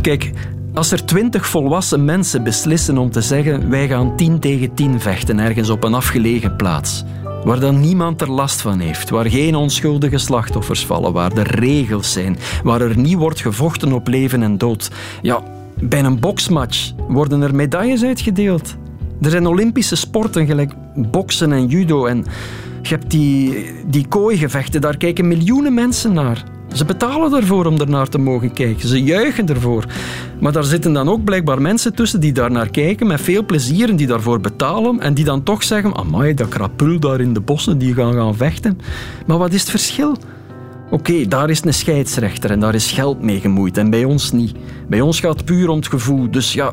[0.00, 0.32] Kijk,
[0.74, 5.38] als er twintig volwassen mensen beslissen om te zeggen wij gaan tien tegen tien vechten
[5.38, 7.04] ergens op een afgelegen plaats,
[7.44, 12.12] waar dan niemand er last van heeft, waar geen onschuldige slachtoffers vallen, waar er regels
[12.12, 14.90] zijn, waar er niet wordt gevochten op leven en dood.
[15.22, 15.42] Ja,
[15.80, 18.76] bij een boksmatch worden er medailles uitgedeeld.
[19.20, 22.24] Er zijn Olympische sporten gelijk boksen en judo en
[22.82, 26.44] je hebt die, die kooigevechten, daar kijken miljoenen mensen naar.
[26.72, 28.88] Ze betalen ervoor om ernaar te mogen kijken.
[28.88, 29.84] Ze juichen ervoor.
[30.40, 33.88] Maar daar zitten dan ook blijkbaar mensen tussen die daar naar kijken met veel plezier
[33.88, 37.40] en die daarvoor betalen en die dan toch zeggen amai, dat krapul daar in de
[37.40, 38.78] bossen, die gaan gaan vechten.
[39.26, 40.16] Maar wat is het verschil?
[40.90, 44.54] Oké, daar is een scheidsrechter en daar is geld mee gemoeid en bij ons niet.
[44.88, 46.30] Bij ons gaat het puur om het gevoel.
[46.30, 46.72] Dus ja,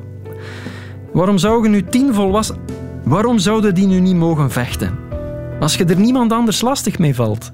[1.13, 2.57] waarom zouden nu tien volwassen...
[3.03, 4.99] Waarom zouden die nu niet mogen vechten?
[5.59, 7.51] Als je er niemand anders lastig mee valt.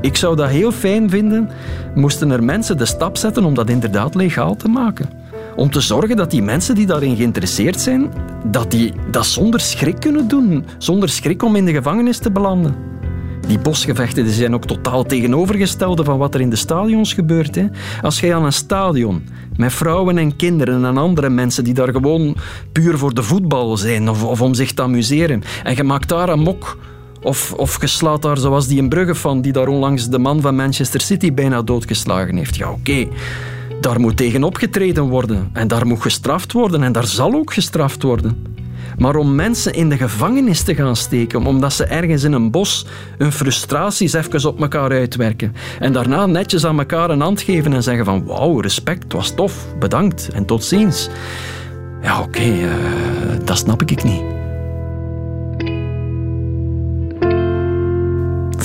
[0.00, 1.50] Ik zou dat heel fijn vinden,
[1.94, 5.10] moesten er mensen de stap zetten om dat inderdaad legaal te maken.
[5.56, 8.12] Om te zorgen dat die mensen die daarin geïnteresseerd zijn,
[8.44, 10.64] dat die dat zonder schrik kunnen doen.
[10.78, 12.74] Zonder schrik om in de gevangenis te belanden.
[13.46, 17.54] Die bosgevechten die zijn ook totaal tegenovergestelde van wat er in de stadions gebeurt.
[17.54, 17.66] Hè.
[18.02, 19.24] Als jij aan een stadion
[19.56, 22.36] met vrouwen en kinderen en andere mensen die daar gewoon
[22.72, 26.28] puur voor de voetbal zijn of, of om zich te amuseren en je maakt daar
[26.28, 26.76] een mok
[27.28, 30.56] of, of geslaat daar zoals die in Brugge van die daar onlangs de man van
[30.56, 32.56] Manchester City bijna doodgeslagen heeft.
[32.56, 33.08] Ja, oké.
[33.80, 35.50] Daar moet tegen opgetreden worden.
[35.52, 36.82] En daar moet gestraft worden.
[36.82, 38.56] En daar zal ook gestraft worden.
[38.98, 42.86] Maar om mensen in de gevangenis te gaan steken, omdat ze ergens in een bos
[43.18, 47.82] hun frustraties even op elkaar uitwerken en daarna netjes aan elkaar een hand geven en
[47.82, 51.08] zeggen van wauw, respect, was tof, bedankt en tot ziens.
[52.02, 52.72] Ja, oké, uh,
[53.44, 54.37] dat snap ik niet.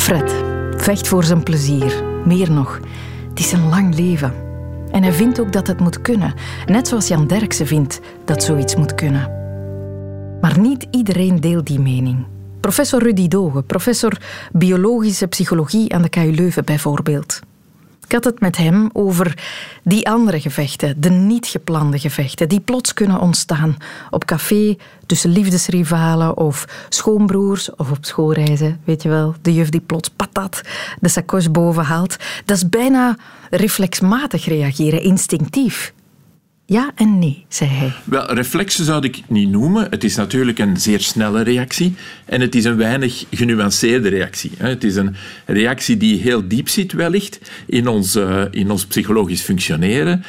[0.03, 0.33] Fred
[0.77, 2.03] vecht voor zijn plezier.
[2.25, 2.79] Meer nog,
[3.29, 4.33] het is een lang leven.
[4.91, 6.33] En hij vindt ook dat het moet kunnen.
[6.65, 9.31] Net zoals Jan Derksen vindt dat zoiets moet kunnen.
[10.41, 12.25] Maar niet iedereen deelt die mening.
[12.59, 14.17] Professor Rudy Doge, professor
[14.51, 17.39] biologische psychologie aan de KU Leuven bijvoorbeeld.
[18.13, 19.43] Had het met hem over
[19.83, 23.77] die andere gevechten, de niet geplande gevechten, die plots kunnen ontstaan
[24.09, 28.81] op café, tussen liefdesrivalen of schoonbroers of op schoolreizen.
[28.83, 30.61] Weet je wel, de juf die plots patat
[30.99, 32.17] de sakos boven haalt.
[32.45, 33.17] Dat is bijna
[33.49, 35.93] reflexmatig reageren, instinctief.
[36.65, 37.93] Ja en nee, zei hij.
[38.03, 39.87] Wel, reflexen zou ik niet noemen.
[39.89, 41.95] Het is natuurlijk een zeer snelle reactie
[42.25, 44.51] en het is een weinig genuanceerde reactie.
[44.57, 49.41] Het is een reactie die heel diep zit, wellicht, in ons, eh, in ons psychologisch
[49.41, 50.23] functioneren,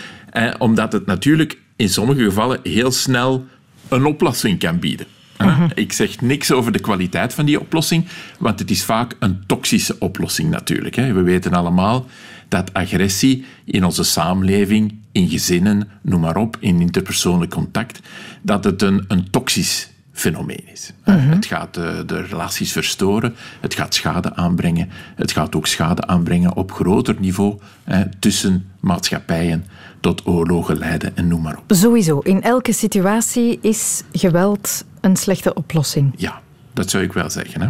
[0.59, 3.47] omdat het natuurlijk in sommige gevallen heel snel
[3.89, 5.07] een oplossing kan bieden.
[5.39, 5.69] Mhm.
[5.75, 8.07] Ik zeg niks over de kwaliteit van die oplossing,
[8.39, 10.95] want het is vaak een toxische oplossing natuurlijk.
[10.95, 12.07] We weten allemaal
[12.55, 18.01] dat agressie in onze samenleving, in gezinnen, noem maar op, in interpersoonlijk contact,
[18.43, 20.93] dat het een, een toxisch fenomeen is.
[21.05, 21.29] Mhm.
[21.29, 26.57] Het gaat de, de, relaties verstoren, het gaat schade aanbrengen, het gaat ook schade aanbrengen
[26.57, 29.65] op groter niveau hè, tussen maatschappijen
[30.01, 31.65] tot oorlogen leiden en noem maar op.
[31.67, 36.13] Sowieso, in elke situatie is geweld een slechte oplossing.
[36.17, 36.41] Ja,
[36.73, 37.61] dat zou ik wel zeggen.
[37.61, 37.69] Hè?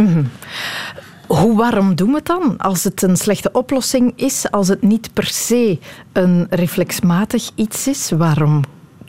[0.00, 0.24] Mhm.
[1.26, 2.56] Hoe waarom doen we het dan?
[2.58, 5.78] Als het een slechte oplossing is, als het niet per se
[6.12, 8.62] een reflexmatig iets is, waarom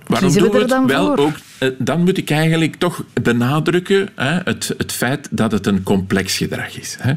[0.08, 1.18] Waarom doen we, het dan wel voor?
[1.20, 1.36] ook?
[1.60, 6.38] Eh, dan moet ik eigenlijk toch benadrukken hè, het, het feit dat het een complex
[6.38, 6.98] gedrag is.
[7.00, 7.14] Hè.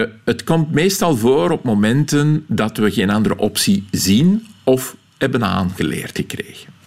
[0.00, 5.44] Uh, het komt meestal voor op momenten dat we geen andere optie zien of hebben
[5.44, 6.77] aangeleerd gekregen.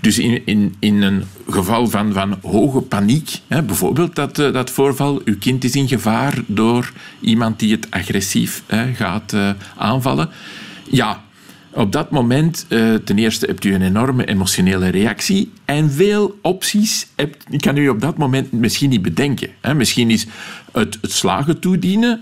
[0.00, 5.20] Dus in, in, in een geval van, van hoge paniek, bijvoorbeeld dat, eh, dat voorval,
[5.24, 8.62] uw kind is in gevaar door iemand die het agressief
[8.94, 9.34] gaat
[9.76, 10.28] aanvallen.
[10.90, 11.24] Ja,
[11.76, 17.06] op dat moment, uh, ten eerste hebt u een enorme emotionele reactie en veel opties
[17.16, 19.50] hebt, kan u op dat moment misschien niet bedenken.
[19.74, 20.26] Misschien is
[20.72, 22.20] het, het slagen toedienen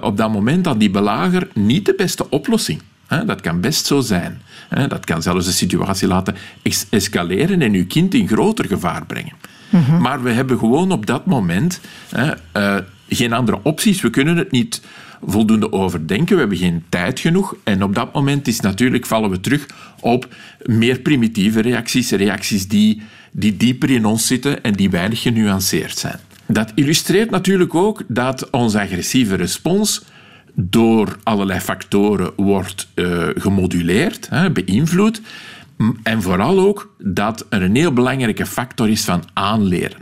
[0.00, 2.80] op dat moment aan die belager niet de beste oplossing.
[3.26, 4.40] Dat kan best zo zijn.
[4.88, 6.36] Dat kan zelfs de situatie laten
[6.90, 9.32] escaleren en uw kind in groter gevaar brengen.
[9.70, 10.00] Mm -hmm.
[10.00, 11.80] Maar we hebben gewoon op dat moment
[12.16, 12.76] uh,
[13.08, 14.00] geen andere opties.
[14.00, 14.80] We kunnen het niet
[15.22, 16.34] voldoende overdenken.
[16.34, 17.54] We hebben geen tijd genoeg.
[17.64, 19.66] En op dat moment is natuurlijk, vallen we terug
[20.00, 22.10] op meer primitieve reacties.
[22.10, 26.18] Reacties die, die dieper in ons zitten en die weinig genuanceerd zijn.
[26.46, 30.02] Dat illustreert natuurlijk ook dat onze agressieve respons
[30.54, 35.20] door allerlei factoren wordt uh, gemoduleerd, hè, beïnvloed.
[36.02, 39.98] En vooral ook dat er een heel belangrijke factor is van aanleren.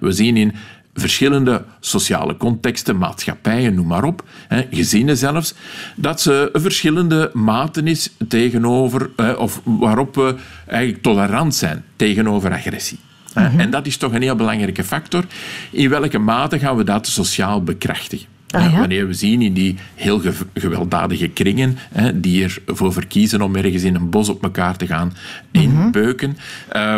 [0.00, 0.54] We zien in
[0.94, 4.24] verschillende sociale contexten, maatschappijen, noem maar op,
[4.70, 5.54] gezinnen zelfs,
[5.96, 10.34] dat ze verschillende maten is tegenover, of waarop we
[10.66, 12.98] eigenlijk tolerant zijn tegenover agressie.
[13.34, 13.60] Mhm.
[13.60, 15.24] En dat is toch een heel belangrijke factor.
[15.70, 18.26] In welke mate gaan we dat sociaal bekrachtigen?
[18.50, 18.78] Ah, ja?
[18.78, 20.22] Wanneer we zien in die heel
[20.54, 25.12] gewelddadige kringen, hè, die ervoor verkiezen om ergens in een bos op elkaar te gaan
[25.52, 25.62] mhm.
[25.62, 26.36] inbeuken.
[26.76, 26.96] Uh,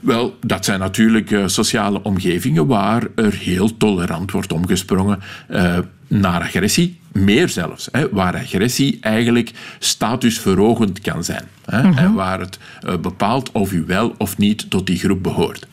[0.00, 6.40] wel, dat zijn natuurlijk uh, sociale omgevingen waar er heel tolerant wordt omgesprongen uh, naar
[6.40, 6.98] agressie.
[7.12, 11.44] Meer zelfs, hè, waar agressie eigenlijk statusverhogend kan zijn.
[11.64, 11.98] Hè, mm -hmm.
[11.98, 12.58] En waar het
[13.00, 15.66] bepaalt of u wel of niet tot die groep behoort.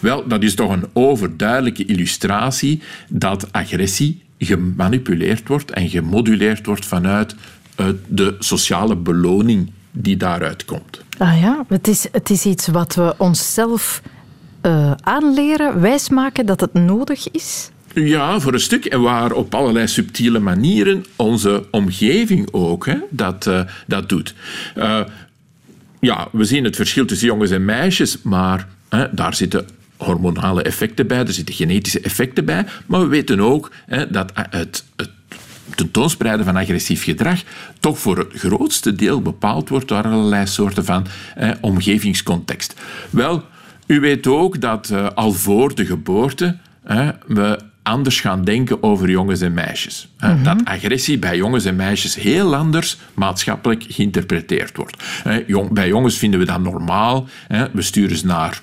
[0.00, 7.34] Wel, dat is toch een overduidelijke illustratie dat agressie gemanipuleerd wordt en gemoduleerd wordt vanuit
[8.06, 11.04] de sociale beloning die daaruit komt.
[11.18, 14.02] Ah ja, het is, het is iets wat we onszelf
[14.62, 17.70] uh, aanleren, wijsmaken dat het nodig is.
[17.94, 18.84] Ja, voor een stuk.
[18.84, 24.34] En waar op allerlei subtiele manieren onze omgeving ook hè, dat, uh, dat doet.
[26.00, 29.68] Ja, we zien het verschil tussen jongens en meisjes, maar hè, daar zitten
[30.04, 32.66] hormonale effecten bij, er zitten genetische effecten bij.
[32.86, 35.10] Maar we weten ook hè, dat het, het
[35.74, 37.40] tentoonspreiden van agressief gedrag
[37.80, 42.74] toch voor het grootste deel bepaald wordt door allerlei soorten van eh, omgevingscontext.
[43.10, 43.44] Wel,
[43.86, 49.10] u weet ook dat eh, al voor de geboorte eh, we anders gaan denken over
[49.10, 50.08] jongens en meisjes.
[50.20, 55.02] Mm Dat agressie bij jongens en meisjes heel anders maatschappelijk geïnterpreteerd wordt.
[55.70, 57.28] Bij jongens vinden we dat normaal.
[57.72, 58.60] We sturen ze naar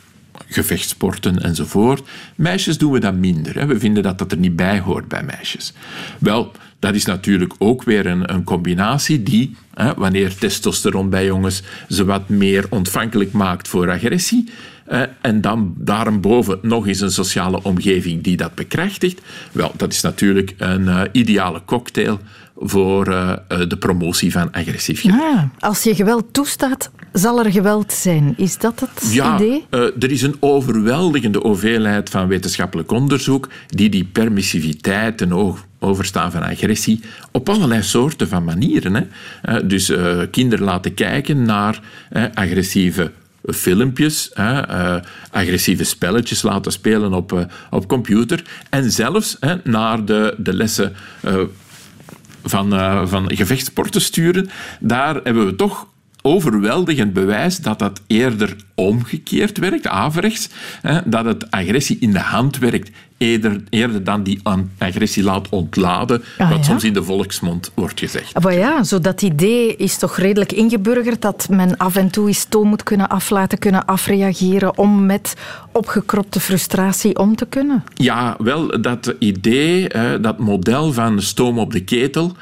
[0.48, 2.08] gevechtsporten enzovoort.
[2.36, 3.68] Meisjes doen we dat minder.
[3.68, 5.74] We vinden dat dat er niet bij hoort bij meisjes.
[6.20, 11.64] Wel, dat is natuurlijk ook weer een, een combinatie die, hè, wanneer testosteron bij jongens
[11.90, 14.50] ze wat meer ontvankelijk maakt voor agressie,
[14.86, 20.02] eh, en dan daarboven nog eens een sociale omgeving die dat bekrachtigt, wel, dat is
[20.02, 22.20] natuurlijk een uh, ideale cocktail
[22.60, 23.34] voor uh,
[23.68, 25.20] de promotie van agressief gedrag.
[25.20, 28.34] Ja, als je geweld toestaat, zal er geweld zijn.
[28.38, 29.66] Is dat het ja, idee?
[29.72, 36.44] Uh, er is een overweldigende hoeveelheid van wetenschappelijk onderzoek die die permissiviteit en overstaan van
[36.44, 38.94] agressie op allerlei soorten van manieren.
[38.94, 39.02] Hè.
[39.60, 41.82] Uh, dus uh, kinderen laten kijken naar
[42.34, 43.12] agressieve
[43.46, 44.32] filmpjes,
[45.32, 50.96] agressieve spelletjes laten spelen op, op computer en zelfs naar de, de lessen
[52.50, 52.70] van,
[53.08, 54.50] van gevechtsporten sturen.
[54.80, 55.88] Daar hebben we toch
[56.28, 60.50] overweldigend bewijs dat dat eerder omgekeerd werkt, averechts.
[61.06, 64.40] Dat het agressie in de hand werkt eerder, eerder dan die
[64.78, 68.34] agressie laat ontladen, ah, wat soms in de volksmond wordt gezegd.
[68.34, 72.28] Ah, maar ja, zo dat idee is toch redelijk ingeburgerd dat men af en toe
[72.28, 75.34] eens stoom moet kunnen aflaten, kunnen afreageren om met
[75.72, 77.84] opgekropte frustratie om te kunnen?
[77.94, 79.88] Ja, wel, dat idee,
[80.22, 82.36] dat model van stoom op de ketel,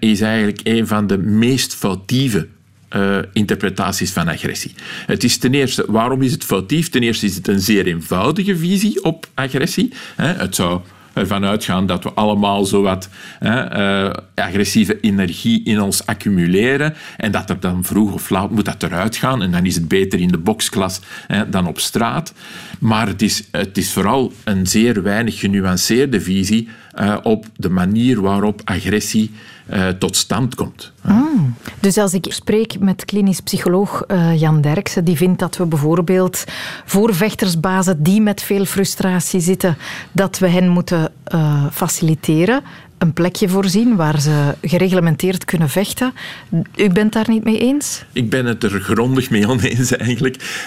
[0.00, 2.48] is eigenlijk een van de meest foutieve
[2.96, 4.74] uh, interpretaties van agressie.
[5.06, 6.88] Het is ten eerste, waarom is het foutief?
[6.88, 9.92] Ten eerste is het een zeer eenvoudige visie op agressie.
[10.16, 10.80] Het zou
[11.12, 13.08] ervan uitgaan dat we allemaal zo wat
[13.42, 18.82] uh, agressieve energie in ons accumuleren en dat er dan vroeg of laat moet dat
[18.82, 21.00] eruit gaan en dan is het beter in de boxklas
[21.48, 22.34] dan op straat.
[22.78, 26.68] Maar het is, het is vooral een zeer weinig genuanceerde visie
[27.00, 29.30] uh, op de manier waarop agressie
[29.72, 30.92] uh, tot stand komt.
[31.02, 31.54] Mm.
[31.80, 36.44] Dus als ik spreek met klinisch psycholoog uh, Jan Derksen, die vindt dat we bijvoorbeeld
[36.84, 39.76] voor vechtersbazen die met veel frustratie zitten,
[40.12, 41.12] dat we hen moeten
[41.72, 42.62] faciliteren
[42.98, 46.12] een plekje voorzien waar ze gereglementeerd kunnen vechten.
[46.76, 48.04] U bent daar niet mee eens?
[48.12, 50.66] Ik ben het er grondig mee oneens eigenlijk.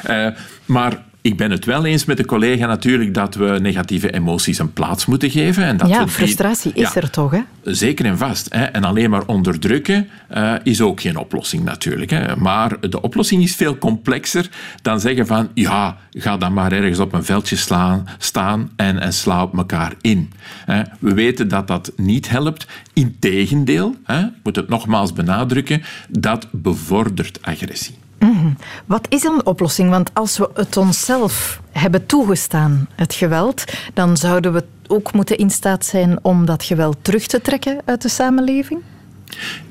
[0.65, 4.73] Maar ik ben het wel eens met de collega natuurlijk dat we negatieve emoties een
[4.73, 5.63] plaats moeten geven.
[5.63, 7.39] En dat ja, frustratie is er toch, hè?
[7.63, 8.53] Zeker en vast.
[8.53, 8.63] Hè.
[8.63, 12.11] En alleen maar onderdrukken uh, is ook geen oplossing natuurlijk.
[12.11, 12.35] Hè.
[12.35, 14.49] Maar de oplossing is veel complexer
[14.81, 19.13] dan zeggen van ja, ga dan maar ergens op een veldje slaan, staan en, en
[19.13, 20.31] sla op elkaar in.
[20.65, 20.81] Hè.
[20.99, 22.67] We weten dat dat niet helpt.
[22.93, 28.00] Integendeel, hè, ik moet het nogmaals benadrukken, dat bevordert agressie.
[28.21, 28.53] Mhm.
[28.85, 29.89] Wat is dan de oplossing?
[29.89, 35.49] Want als we het onszelf hebben toegestaan, het geweld, dan zouden we ook moeten in
[35.49, 38.81] staat zijn om dat geweld terug te trekken uit de samenleving?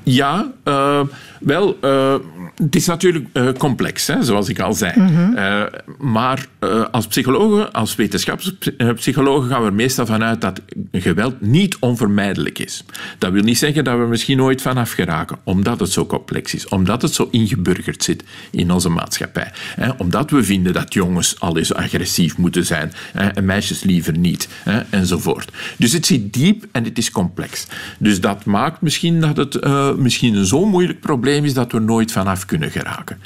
[0.03, 1.01] Ja, uh,
[1.39, 2.15] wel, uh,
[2.55, 4.93] het is natuurlijk uh, complex, hè, zoals ik al zei.
[4.95, 5.69] Mm -hmm.
[5.97, 6.47] maar
[6.91, 12.83] als psychologen, als wetenschapspsychologen, gaan we er meestal vanuit dat geweld niet onvermijdelijk is.
[13.17, 16.67] Dat wil niet zeggen dat we misschien nooit vanaf geraken, omdat het zo complex is,
[16.67, 19.51] omdat het zo ingeburgerd zit in onze maatschappij.
[19.75, 24.17] Hè, omdat we vinden dat jongens al eens agressief moeten zijn hè, en meisjes liever
[24.17, 25.51] niet, hè, enzovoort.
[25.77, 27.67] Dus het zit diep en het is complex.
[27.99, 29.50] Dus dat maakt misschien dat het
[29.97, 33.21] misschien een zo moeilijk probleem is dat we nooit vanaf kunnen geraken.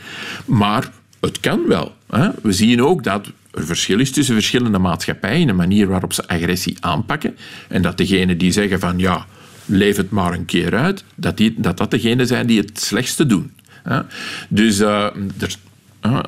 [0.46, 1.96] Maar het kan wel.
[2.10, 2.30] Hè.
[2.42, 6.78] We zien ook dat er verschil is tussen verschillende maatschappijen, de manier waarop ze agressie
[6.80, 7.38] aanpakken.
[7.68, 9.26] En dat degenen die zeggen van ja,
[9.66, 13.26] leef het maar een keer uit, dat die, dat, dat degenen zijn die het slechtste
[13.26, 13.52] doen.
[13.84, 14.02] Hè.
[14.50, 15.04] Dus uh,
[15.40, 15.56] er,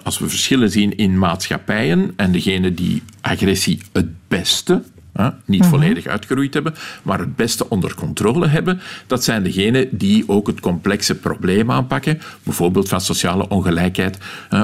[0.03, 4.83] als we verschillen zien in maatschappijen en degenen die agressie het beste
[5.45, 5.69] niet mhm.
[5.69, 10.59] volledig uitgeroeid hebben, maar het beste onder controle hebben, dat zijn degenen die ook het
[10.59, 14.17] complexe probleem aanpakken, bijvoorbeeld van sociale ongelijkheid,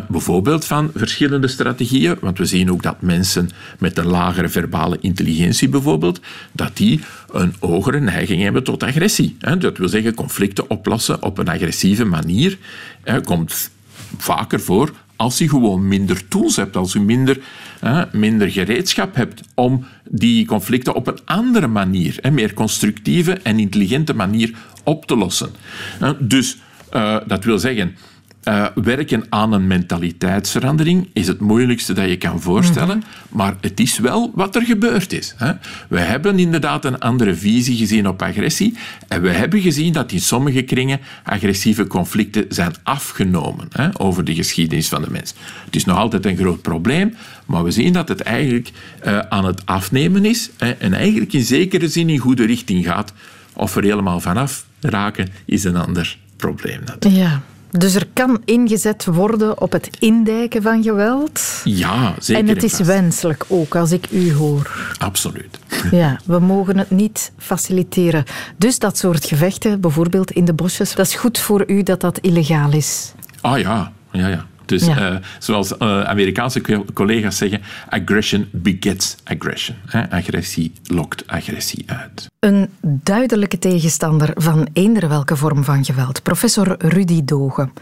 [0.08, 5.70] bijvoorbeeld van verschillende strategieën, want we zien ook dat mensen met een lagere verbale intelligentie
[5.70, 6.20] bijvoorbeeld,
[6.52, 9.38] dat die een hogere neiging hebben tot agressie.
[9.60, 12.58] Dat wil zeggen conflicten oplossen op een agressieve manier
[13.24, 13.72] komt
[14.18, 14.92] vaker voor
[15.24, 17.40] als je gewoon minder tools hebt, als je minder,
[18.12, 24.14] minder gereedschap hebt om die conflicten op een andere manier, hè, meer constructieve en intelligente
[24.14, 24.52] manier
[24.84, 25.50] op te lossen.
[26.20, 26.58] dus
[26.94, 27.96] uh, dat wil zeggen,
[28.44, 33.38] uh, werken aan een mentaliteitsverandering is het moeilijkste dat je kan voorstellen, mhm.
[33.38, 35.34] maar het is wel wat er gebeurd is.
[35.38, 35.52] Hè.
[35.90, 38.78] We hebben inderdaad een andere visie gezien op agressie
[39.08, 44.36] en we hebben gezien dat in sommige kringen agressieve conflicten zijn afgenomen hè, over de
[44.36, 45.34] geschiedenis van de mens.
[45.66, 48.72] Het is nog altijd een groot probleem, maar we zien dat het eigenlijk
[49.06, 53.14] uh, aan het afnemen is hè, en eigenlijk in zekere zin in goede richting gaat.
[53.54, 57.24] Of er helemaal vanaf raken, is een ander probleem natuurlijk.
[57.24, 57.42] Ja.
[57.78, 61.62] Dus er kan ingezet worden op het indijken van geweld.
[61.64, 62.44] Ja, zeker.
[62.44, 64.94] En het is wenselijk ook, als ik u hoor.
[64.98, 65.60] Absoluut.
[65.92, 68.24] Ja, we mogen het niet faciliteren.
[68.58, 72.18] Dus dat soort gevechten, bijvoorbeeld in de bosjes, dat is goed voor u dat dat
[72.18, 73.14] illegaal is.
[73.42, 74.46] Ah ja, ja, ja.
[74.74, 79.78] Dus uh, zoals uh, Amerikaanse collega's zeggen, aggression begets aggression.
[79.86, 80.10] Hè?
[80.10, 82.32] Agressie lokt agressie uit.
[82.40, 87.74] Een duidelijke tegenstander van eender welke vorm van geweld, professor Rudy Dogen.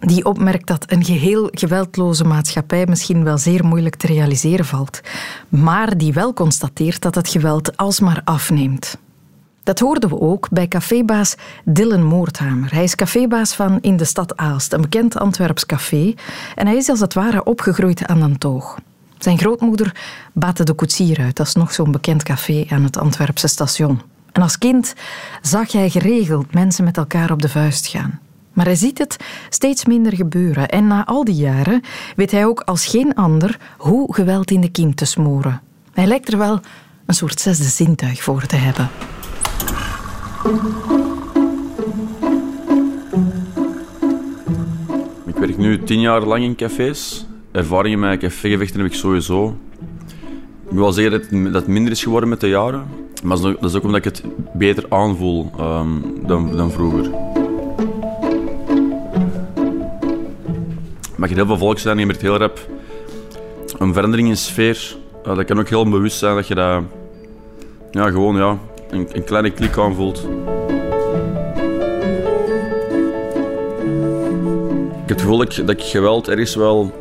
[0.00, 5.00] Die opmerkt dat een geheel geweldloze maatschappij misschien wel zeer moeilijk te realiseren valt,
[5.48, 8.98] maar die wel constateert dat het geweld alsmaar afneemt.
[9.64, 12.72] Dat hoorden we ook bij cafébaas Dylan Moorthamer.
[12.72, 16.14] Hij is cafébaas van In de Stad Aalst, een bekend Antwerps café.
[16.54, 18.78] En hij is als het ware opgegroeid aan een toog.
[19.18, 19.96] Zijn grootmoeder
[20.32, 21.36] baatte de koetsier uit.
[21.36, 24.00] Dat is nog zo'n bekend café aan het Antwerpse station.
[24.32, 24.94] En als kind
[25.42, 28.20] zag hij geregeld mensen met elkaar op de vuist gaan.
[28.52, 29.16] Maar hij ziet het
[29.48, 30.68] steeds minder gebeuren.
[30.68, 31.82] En na al die jaren
[32.16, 35.60] weet hij ook als geen ander hoe geweld in de kiem te smoren.
[35.92, 36.60] Hij lijkt er wel
[37.06, 38.88] een soort zesde zintuig voor te hebben.
[45.26, 47.26] Ik werk nu tien jaar lang in cafés.
[47.52, 49.56] Ervaringen met cafégevechten heb ik sowieso.
[50.64, 52.84] Ik moet wel zeggen dat het, dat minder is geworden met de jaren.
[53.22, 57.10] Maar dat is ook omdat ik het beter aanvoel um, dan, dan vroeger.
[61.16, 62.68] Maar je heel veel volk zijn, je merkt heel rap
[63.78, 64.96] een verandering in sfeer.
[65.26, 66.82] Uh, dat kan ook heel bewust zijn dat je dat
[67.90, 68.58] ja, gewoon ja,
[68.90, 70.28] een, een kleine klik aanvoelt.
[75.02, 76.92] Ik heb het gevoel dat ik, dat ik geweld ergens wel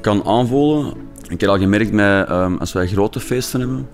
[0.00, 0.92] kan aanvoelen.
[1.28, 3.88] Ik heb al gemerkt met, um, als wij grote feesten hebben.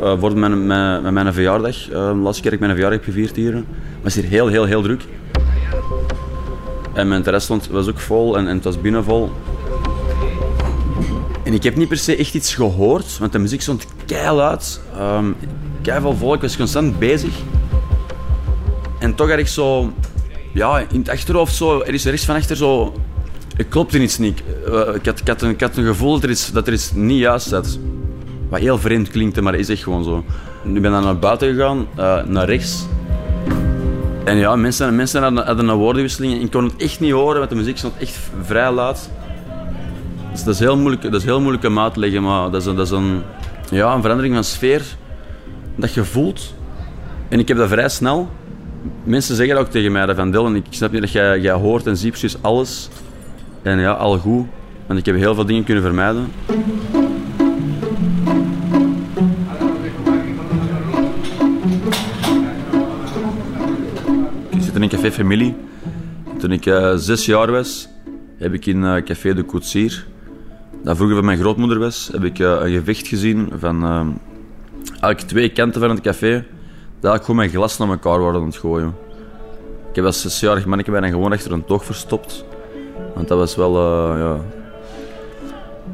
[0.00, 0.66] Uh, voor mijn,
[1.02, 1.90] met mijn verjaardag.
[1.90, 3.64] Uh, de laatste keer ik mijn verjaardag gevierd hier.
[4.02, 5.04] was hier heel, heel, heel druk.
[6.92, 9.30] En mijn stond, was ook vol en, en het was binnen vol.
[11.44, 14.80] En ik heb niet per se echt iets gehoord, want de muziek stond keihard uit.
[15.00, 15.36] Um,
[15.82, 17.34] keihard volk, was constant bezig.
[18.98, 19.92] En toch had ik zo
[20.52, 22.94] ja, in het achterhoofd zo, er is rechts van achter zo...
[23.56, 24.42] Het klopte iets niet.
[24.68, 26.72] Uh, ik, had, ik, had een, ik had een gevoel dat er, iets, dat er
[26.72, 27.78] iets niet juist zat.
[28.48, 30.24] Wat heel vreemd klinkt, maar is echt gewoon zo.
[30.62, 32.86] Nu ben dan naar buiten gegaan, uh, naar rechts.
[34.24, 36.42] En ja, mensen, mensen hadden, hadden een woordenwisseling.
[36.42, 39.10] Ik kon het echt niet horen, want de muziek stond echt vrij laat.
[40.32, 42.66] Dus dat is heel moeilijk, dat is heel moeilijk om uit te leggen, maar dat
[42.66, 43.22] is, dat is een,
[43.70, 44.82] ja, een verandering van sfeer
[45.76, 46.54] dat je voelt.
[47.28, 48.28] En ik heb dat vrij snel
[49.04, 51.96] mensen zeggen ook tegen mij van Dylan, ik snap niet dat jij, jij hoort en
[51.96, 52.88] ziet precies alles.
[53.62, 54.46] En ja, al goed.
[54.86, 56.32] Want ik heb heel veel dingen kunnen vermijden.
[64.50, 65.54] Ik zit in een café familie.
[66.38, 67.88] Toen ik uh, zes jaar was,
[68.38, 70.06] heb ik in uh, Café de Koetsier,
[70.82, 73.84] dat vroeger van mijn grootmoeder was, heb ik uh, een gevecht gezien van
[75.02, 76.44] eigenlijk twee kanten van het café
[77.00, 78.94] dat ik gewoon mijn glas naar elkaar worden aan gooien.
[79.88, 82.44] Ik heb als zesjarig manneke bijna gewoon achter een toog verstopt.
[83.14, 84.40] Want dat was wel, uh, ja...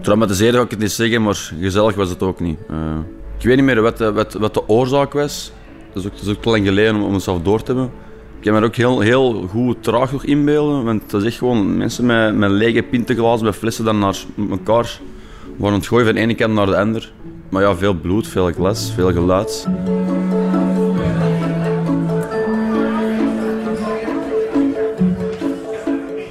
[0.01, 2.59] Traumatiserend ga ik het niet zeggen, maar gezellig was het ook niet.
[2.71, 2.77] Uh,
[3.39, 5.53] ik weet niet meer wat de, wat, wat de oorzaak was.
[5.93, 7.91] Dat is ook, is ook te lang geleden om, om door te hebben.
[8.39, 10.85] Ik heb me ook heel, heel goed traag nog inbeelden.
[10.85, 14.17] Want dat is echt gewoon mensen met, met lege pintenglazen bij flessen dan naar
[14.51, 15.01] elkaar
[15.57, 17.13] worden het gooien van de ene kant naar de ander.
[17.49, 19.67] Maar ja, veel bloed, veel glas, veel geluid.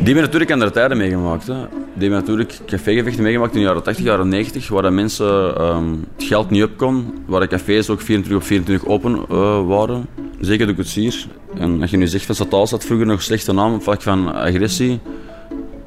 [0.08, 1.48] Die hebben natuurlijk andere tijden meegemaakt.
[1.48, 1.54] Hè.
[1.94, 6.26] Die hebben natuurlijk cafégevechten meegemaakt in de jaren 80, jaren 90, waar mensen um, het
[6.28, 10.08] geld niet op kon, waar de cafés ook 24 op 24 open uh, waren.
[10.40, 11.26] Zeker de koetsier.
[11.58, 14.34] En als je nu zegt van Sataal had vroeger nog slechte naam op vlak van
[14.34, 15.00] agressie,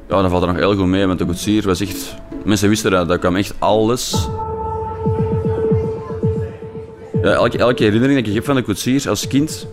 [0.09, 1.07] ja, dan valt er nog heel goed mee.
[1.07, 2.15] Want de koetsier was echt...
[2.43, 4.29] Mensen wisten dat, dat kwam echt alles.
[7.21, 9.67] Ja, elke, herinnering die ik heb van de koetsier als kind,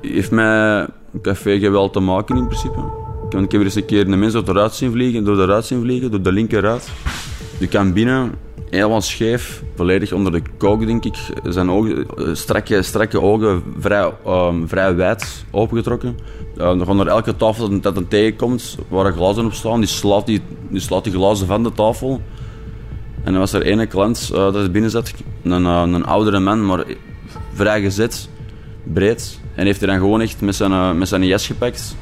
[0.00, 0.86] heeft mij
[1.22, 3.02] café geweld te maken in principe.
[3.28, 5.64] Ik heb er eens een keer een mens de ruit zien vliegen, door de ruit
[5.64, 6.88] zien vliegen, door de linkerruit.
[7.58, 8.32] Je kan binnen,
[8.70, 11.16] helemaal scheef, volledig onder de kook, denk ik.
[11.44, 16.18] Zijn ogen, eh, strakke, strakke ogen, vrij, um, vrij wijd opengetrokken.
[16.56, 20.80] Uh, onder elke tafel dat een tegenkomt, waar glazen op staan, die slaat die, die,
[20.80, 22.20] slaat die glazen van de tafel.
[23.24, 25.12] En dan was er ene klant uh, dat binnen zat,
[25.42, 26.84] een, uh, een oudere man, maar
[27.52, 28.28] vrij gezet,
[28.82, 29.40] breed.
[29.54, 31.96] En heeft hij dan gewoon echt met zijn, met zijn jas gepakt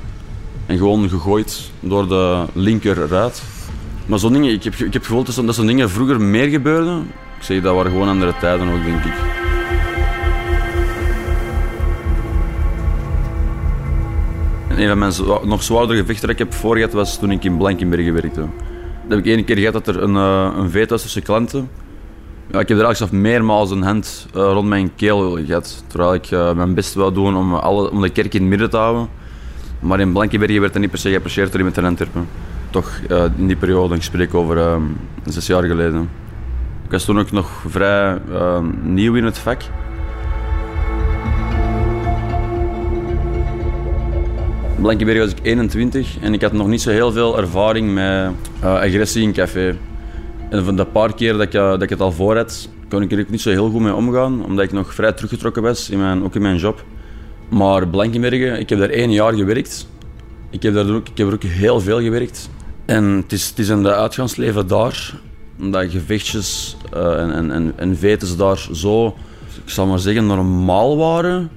[0.66, 3.42] en gewoon gegooid door de linkerruit.
[4.06, 7.00] Maar zo'n dingen, ik heb, ik heb het gevoel dat zo'n dingen vroeger meer gebeurden.
[7.38, 9.14] Ik zeg, dat waren gewoon andere tijden ook, denk ik.
[14.76, 15.12] een van mijn
[15.48, 18.46] nog zwaardere gevechten dat ik heb voorgehad was toen ik in Blankenbergen werkte.
[19.02, 21.68] Dat heb ik één keer gehad dat er een, uh, een veet was tussen klanten.
[22.50, 25.84] Ja, ik heb er eigenlijk meermaals een hand uh, rond mijn keel gehad.
[25.86, 28.70] Terwijl ik uh, mijn best wil doen om, alle, om de kerk in het midden
[28.70, 29.08] te houden.
[29.80, 32.28] Maar in Blankenbergen werd dat niet per se geapprecieerd door iemand in Antwerpen.
[32.70, 33.00] Toch
[33.36, 34.76] in die periode, ik spreek over uh,
[35.24, 36.08] zes jaar geleden.
[36.84, 39.62] Ik was toen ook nog vrij uh, nieuw in het vak.
[44.82, 49.22] Blankenbergen was ik 21 en ik had nog niet zo heel veel ervaring met agressie
[49.22, 49.76] in café.
[50.50, 53.12] En van de paar keer dat ik, dat ik het al voor had, kon ik
[53.12, 55.98] er ook niet zo heel goed mee omgaan, omdat ik nog vrij teruggetrokken was, in
[55.98, 56.84] mijn, ook in mijn job.
[57.48, 59.88] Maar Blankenbergen, ik heb daar één jaar gewerkt.
[60.50, 62.50] Ik heb, daar ook, ik heb er ook heel veel gewerkt.
[62.84, 65.14] En het is, het is in de uitgangsleven daar,
[65.56, 67.98] dat gevechtjes uh, en, en, en,
[68.36, 69.06] daar zo,
[69.64, 71.50] ik zal maar zeggen, normaal waren.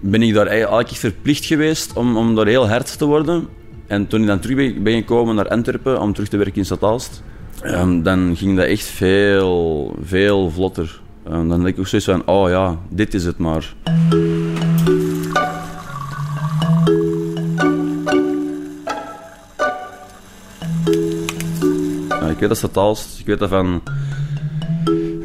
[0.00, 3.48] Ben ik daar eigenlijk verplicht geweest om, om daar heel hard te worden.
[3.86, 7.22] En toen ik dan terug ben, gekomen naar Antwerpen om terug te werken in Stadaalst,
[7.64, 11.00] um, dan ging dat echt veel, veel vlotter.
[11.28, 13.74] Um, dan denk ik ook zoiets van, oh ja, dit is het maar.
[22.38, 23.82] ik weet dat Stadaalst, ik weet dat van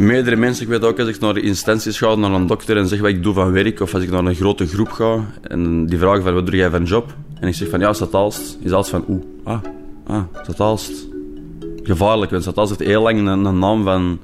[0.04, 0.64] meerdere mensen.
[0.64, 3.24] Ik weet ook als ik naar instanties ga, naar een dokter en zeg wat ik
[3.24, 6.34] doe van werk, of als ik naar een grote groep ga en die vragen van
[6.34, 7.16] wat doe jij van job?
[7.40, 9.60] En ik zeg van ja, Stataalst, is alles van oeh, ah,
[10.08, 11.08] ah, Stataalst.
[11.84, 14.20] Gevaarlijk, want Stataalst heeft heel lang een, naam van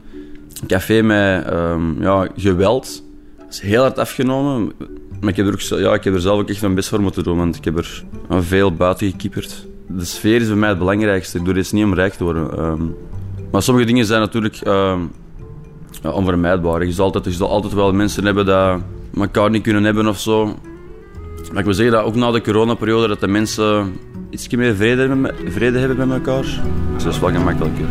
[0.67, 3.03] café met um, ja, geweld.
[3.37, 4.71] Dat is heel hard afgenomen.
[5.19, 7.01] Maar ik heb, er ook, ja, ik heb er zelf ook echt mijn best voor
[7.01, 9.67] moeten doen, want ik heb er veel buiten gekieperd.
[9.87, 11.37] De sfeer is voor mij het belangrijkste.
[11.37, 12.65] Ik doe dit niet om rijk te worden.
[12.65, 12.95] Um,
[13.51, 15.11] maar sommige dingen zijn natuurlijk um,
[16.03, 16.85] onvermijdbaar.
[16.85, 18.83] Je zal, altijd, je altijd wel mensen hebben die
[19.21, 20.45] elkaar niet kunnen hebben of zo.
[21.49, 23.93] Maar ik wil zeggen dat ook na de coronaperiode dat de mensen
[24.29, 26.43] iets meer vrede, hebben, vrede hebben met elkaar.
[26.93, 27.85] Dus dat is wel gemakkelijker.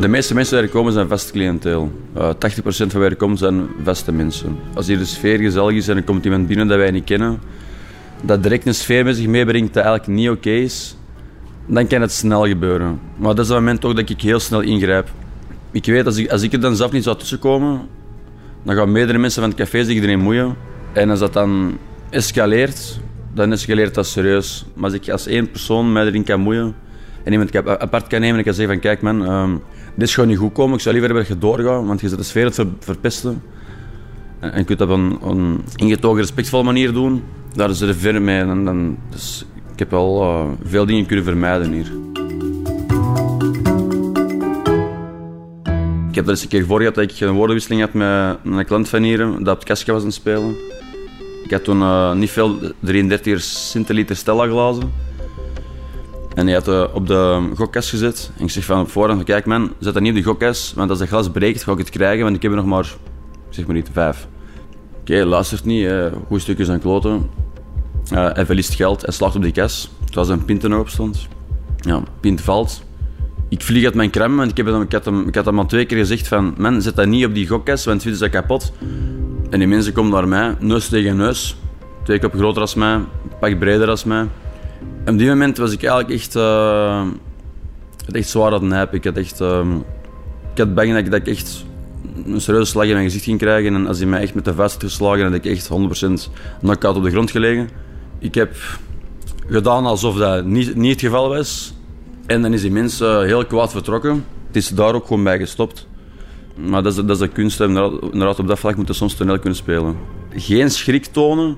[0.00, 1.92] De meeste mensen die er komen zijn vast cliënteel.
[2.16, 2.32] Uh, 80%
[2.64, 4.58] van waar er komen zijn vaste mensen.
[4.74, 7.40] Als hier de sfeer gezellig is en er komt iemand binnen dat wij niet kennen,
[8.22, 10.96] dat direct een sfeer met zich meebrengt dat eigenlijk niet oké is,
[11.66, 13.00] dan kan het snel gebeuren.
[13.16, 15.08] Maar dat is het moment ook dat ik heel snel ingrijp.
[15.70, 17.80] Ik weet, als ik, als ik er dan zelf niet zou tussenkomen,
[18.62, 20.56] dan gaan meerdere mensen van het café zich erin moeien.
[20.92, 21.78] En als dat dan
[22.10, 23.00] escaleert,
[23.34, 24.64] dan escaleert dat serieus.
[24.74, 26.74] Maar als ik als één persoon mij erin kan moeien
[27.24, 29.62] en iemand apart kan nemen en kan zeggen van kijk man, um,
[29.94, 32.18] dit is gewoon niet goed komen, ik zou liever dat je doorgaat, want je zit
[32.18, 33.42] de sfeer te verpesten.
[34.42, 37.22] En, je kunt dat op een, ingetogen, respectvolle manier doen.
[37.54, 38.40] Daar is er ver mee.
[38.40, 41.92] En dan, dus ik heb wel uh, veel dingen kunnen vermijden hier.
[46.08, 48.64] Ik heb er eens een keer voor gehad dat ik een woordenwisseling had met een
[48.64, 50.54] klant van hier, dat op het kastje was aan het spelen.
[51.44, 54.92] Ik had toen uh, niet veel 33 centiliter Stella glazen.
[56.34, 58.30] En hij had uh, op de gokkast gezet.
[58.38, 60.90] En ik zeg van op voorhand, kijk man, zet dat niet op de gokkast, want
[60.90, 62.94] als dat glas breekt, ga ik het krijgen, want ik heb er nog maar,
[63.54, 64.28] zeg maar niet, vijf.
[65.00, 67.30] Oké, okay, luistert niet, uh, goede stukjes aan kloten.
[68.12, 70.88] Uh, hij verliest geld, hij slaagt op die kas, terwijl zijn pint er nog op
[70.88, 71.28] stond.
[71.76, 72.82] Ja, pint valt,
[73.52, 75.58] ik vlieg uit mijn crème, want ik, heb hem, ik, had hem, ik had hem
[75.58, 76.54] al twee keer gezegd van...
[76.58, 78.72] Man, zet dat niet op die gokkast, want vind ze dat kapot.
[79.50, 81.56] En die mensen komen naar mij, neus tegen neus.
[82.02, 83.08] Twee keer groter als mij, een
[83.40, 84.28] pak breder als mij.
[85.06, 86.36] Op die moment was ik eigenlijk echt...
[86.36, 87.02] Uh,
[88.10, 89.40] echt zwaar aan het Ik had echt...
[89.40, 89.66] Uh,
[90.52, 91.64] ik had bang dat ik, dat ik echt
[92.26, 93.74] een serieuze slag in mijn gezicht ging krijgen.
[93.74, 96.30] En als hij mij echt met de vuist had geslagen, had ik echt 100%
[96.60, 97.68] knock-out op de grond gelegen.
[98.18, 98.56] Ik heb
[99.48, 101.74] gedaan alsof dat niet, niet het geval was.
[102.26, 104.24] En dan is die mens heel kwaad vertrokken.
[104.46, 105.86] Het is daar ook gewoon bij gestopt.
[106.56, 107.60] Maar dat is, dat is de kunst.
[107.60, 109.96] Inderdaad, op dat vlak moet je soms toneel kunnen spelen.
[110.30, 111.56] Geen schrik tonen.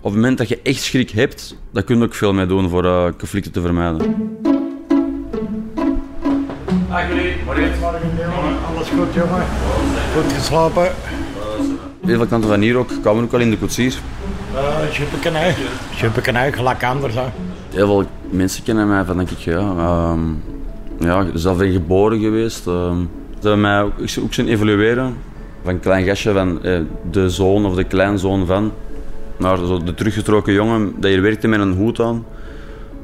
[0.00, 2.68] Op het moment dat je echt schrik hebt, daar kun je ook veel mee doen
[2.68, 4.14] voor uh, conflicten te vermijden.
[6.94, 7.34] Dag jullie,
[8.68, 9.44] Alles goed jongen?
[10.14, 10.88] Goed geslapen?
[12.06, 13.94] Heel veel klanten van hier ook kwamen ook al in de koetsier.
[14.54, 15.54] Uh, Schuppenkenij.
[15.94, 17.14] Schuppenkenij, gelijk anders.
[17.14, 17.22] Hè.
[17.70, 19.58] Heel veel mensen kennen mij van, denk ik, ja.
[20.10, 20.42] Um,
[20.98, 22.66] ja, zelf ben geboren geweest.
[22.66, 23.92] Um, ze hebben mij ook,
[24.22, 25.16] ook zien evolueren.
[25.64, 26.80] Van klein gastje van eh,
[27.10, 28.72] de zoon of de kleinzoon van.
[29.36, 32.24] Naar zo de teruggetrokken jongen dat hier werkte met een hoed aan.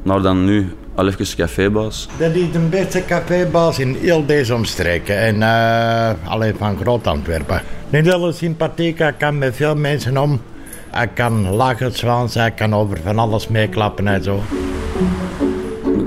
[0.02, 2.08] Naar dan nu al even cafébaas.
[2.18, 5.18] Dat is de beste cafébaas in heel deze omstreken.
[5.18, 7.62] En uh, alleen van Groot-Antwerpen.
[7.90, 10.40] Een hele sympathiek, hij kan met veel mensen om.
[10.90, 14.42] Hij kan lachen Zwans, hij kan over van alles meeklappen en zo.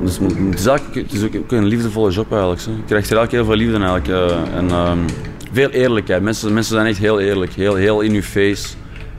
[0.04, 2.62] Dus, het, is eigenlijk, het is ook een liefdevolle job eigenlijk.
[2.62, 4.08] Je krijgt er eigenlijk heel veel liefde eigenlijk.
[4.08, 5.06] Uh, en um,
[5.52, 6.22] veel eerlijkheid.
[6.22, 7.54] Mensen, mensen zijn echt heel eerlijk.
[7.54, 8.68] Heel, heel in je face.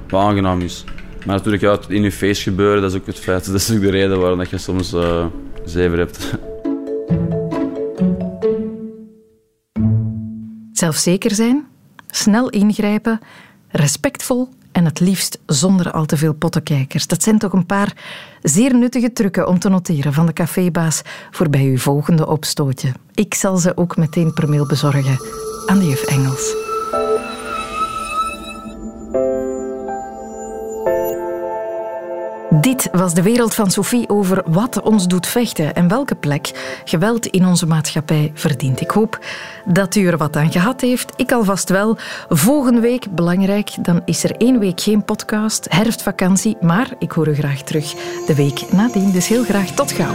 [0.08, 0.84] Wat aangenaam is.
[1.26, 3.46] Maar natuurlijk, ja, in je face gebeuren, dat is ook het feit.
[3.52, 5.24] Dat is ook de reden waarom je soms uh,
[5.64, 6.34] zeven hebt.
[10.72, 11.66] Zelfzeker zijn,
[12.10, 13.20] snel ingrijpen,
[13.68, 17.06] respectvol en het liefst zonder al te veel pottenkijkers.
[17.06, 17.92] Dat zijn toch een paar
[18.42, 22.92] zeer nuttige trucken om te noteren van de cafébaas voor bij uw volgende opstootje.
[23.14, 25.18] Ik zal ze ook meteen per mail bezorgen
[25.66, 26.54] aan de juf Engels.
[32.64, 37.26] Dit was de wereld van Sophie over wat ons doet vechten en welke plek geweld
[37.26, 38.80] in onze maatschappij verdient.
[38.80, 39.18] Ik hoop
[39.64, 41.12] dat u er wat aan gehad heeft.
[41.16, 41.96] Ik alvast wel.
[42.28, 47.34] Volgende week, belangrijk, dan is er één week geen podcast, herfstvakantie, maar ik hoor u
[47.34, 47.94] graag terug
[48.26, 49.12] de week nadien.
[49.12, 50.14] Dus heel graag tot gauw.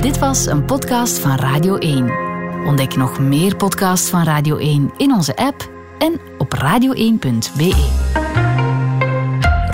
[0.00, 2.12] Dit was een podcast van Radio 1.
[2.66, 8.50] Ontdek nog meer podcasts van Radio 1 in onze app en op radio1.be.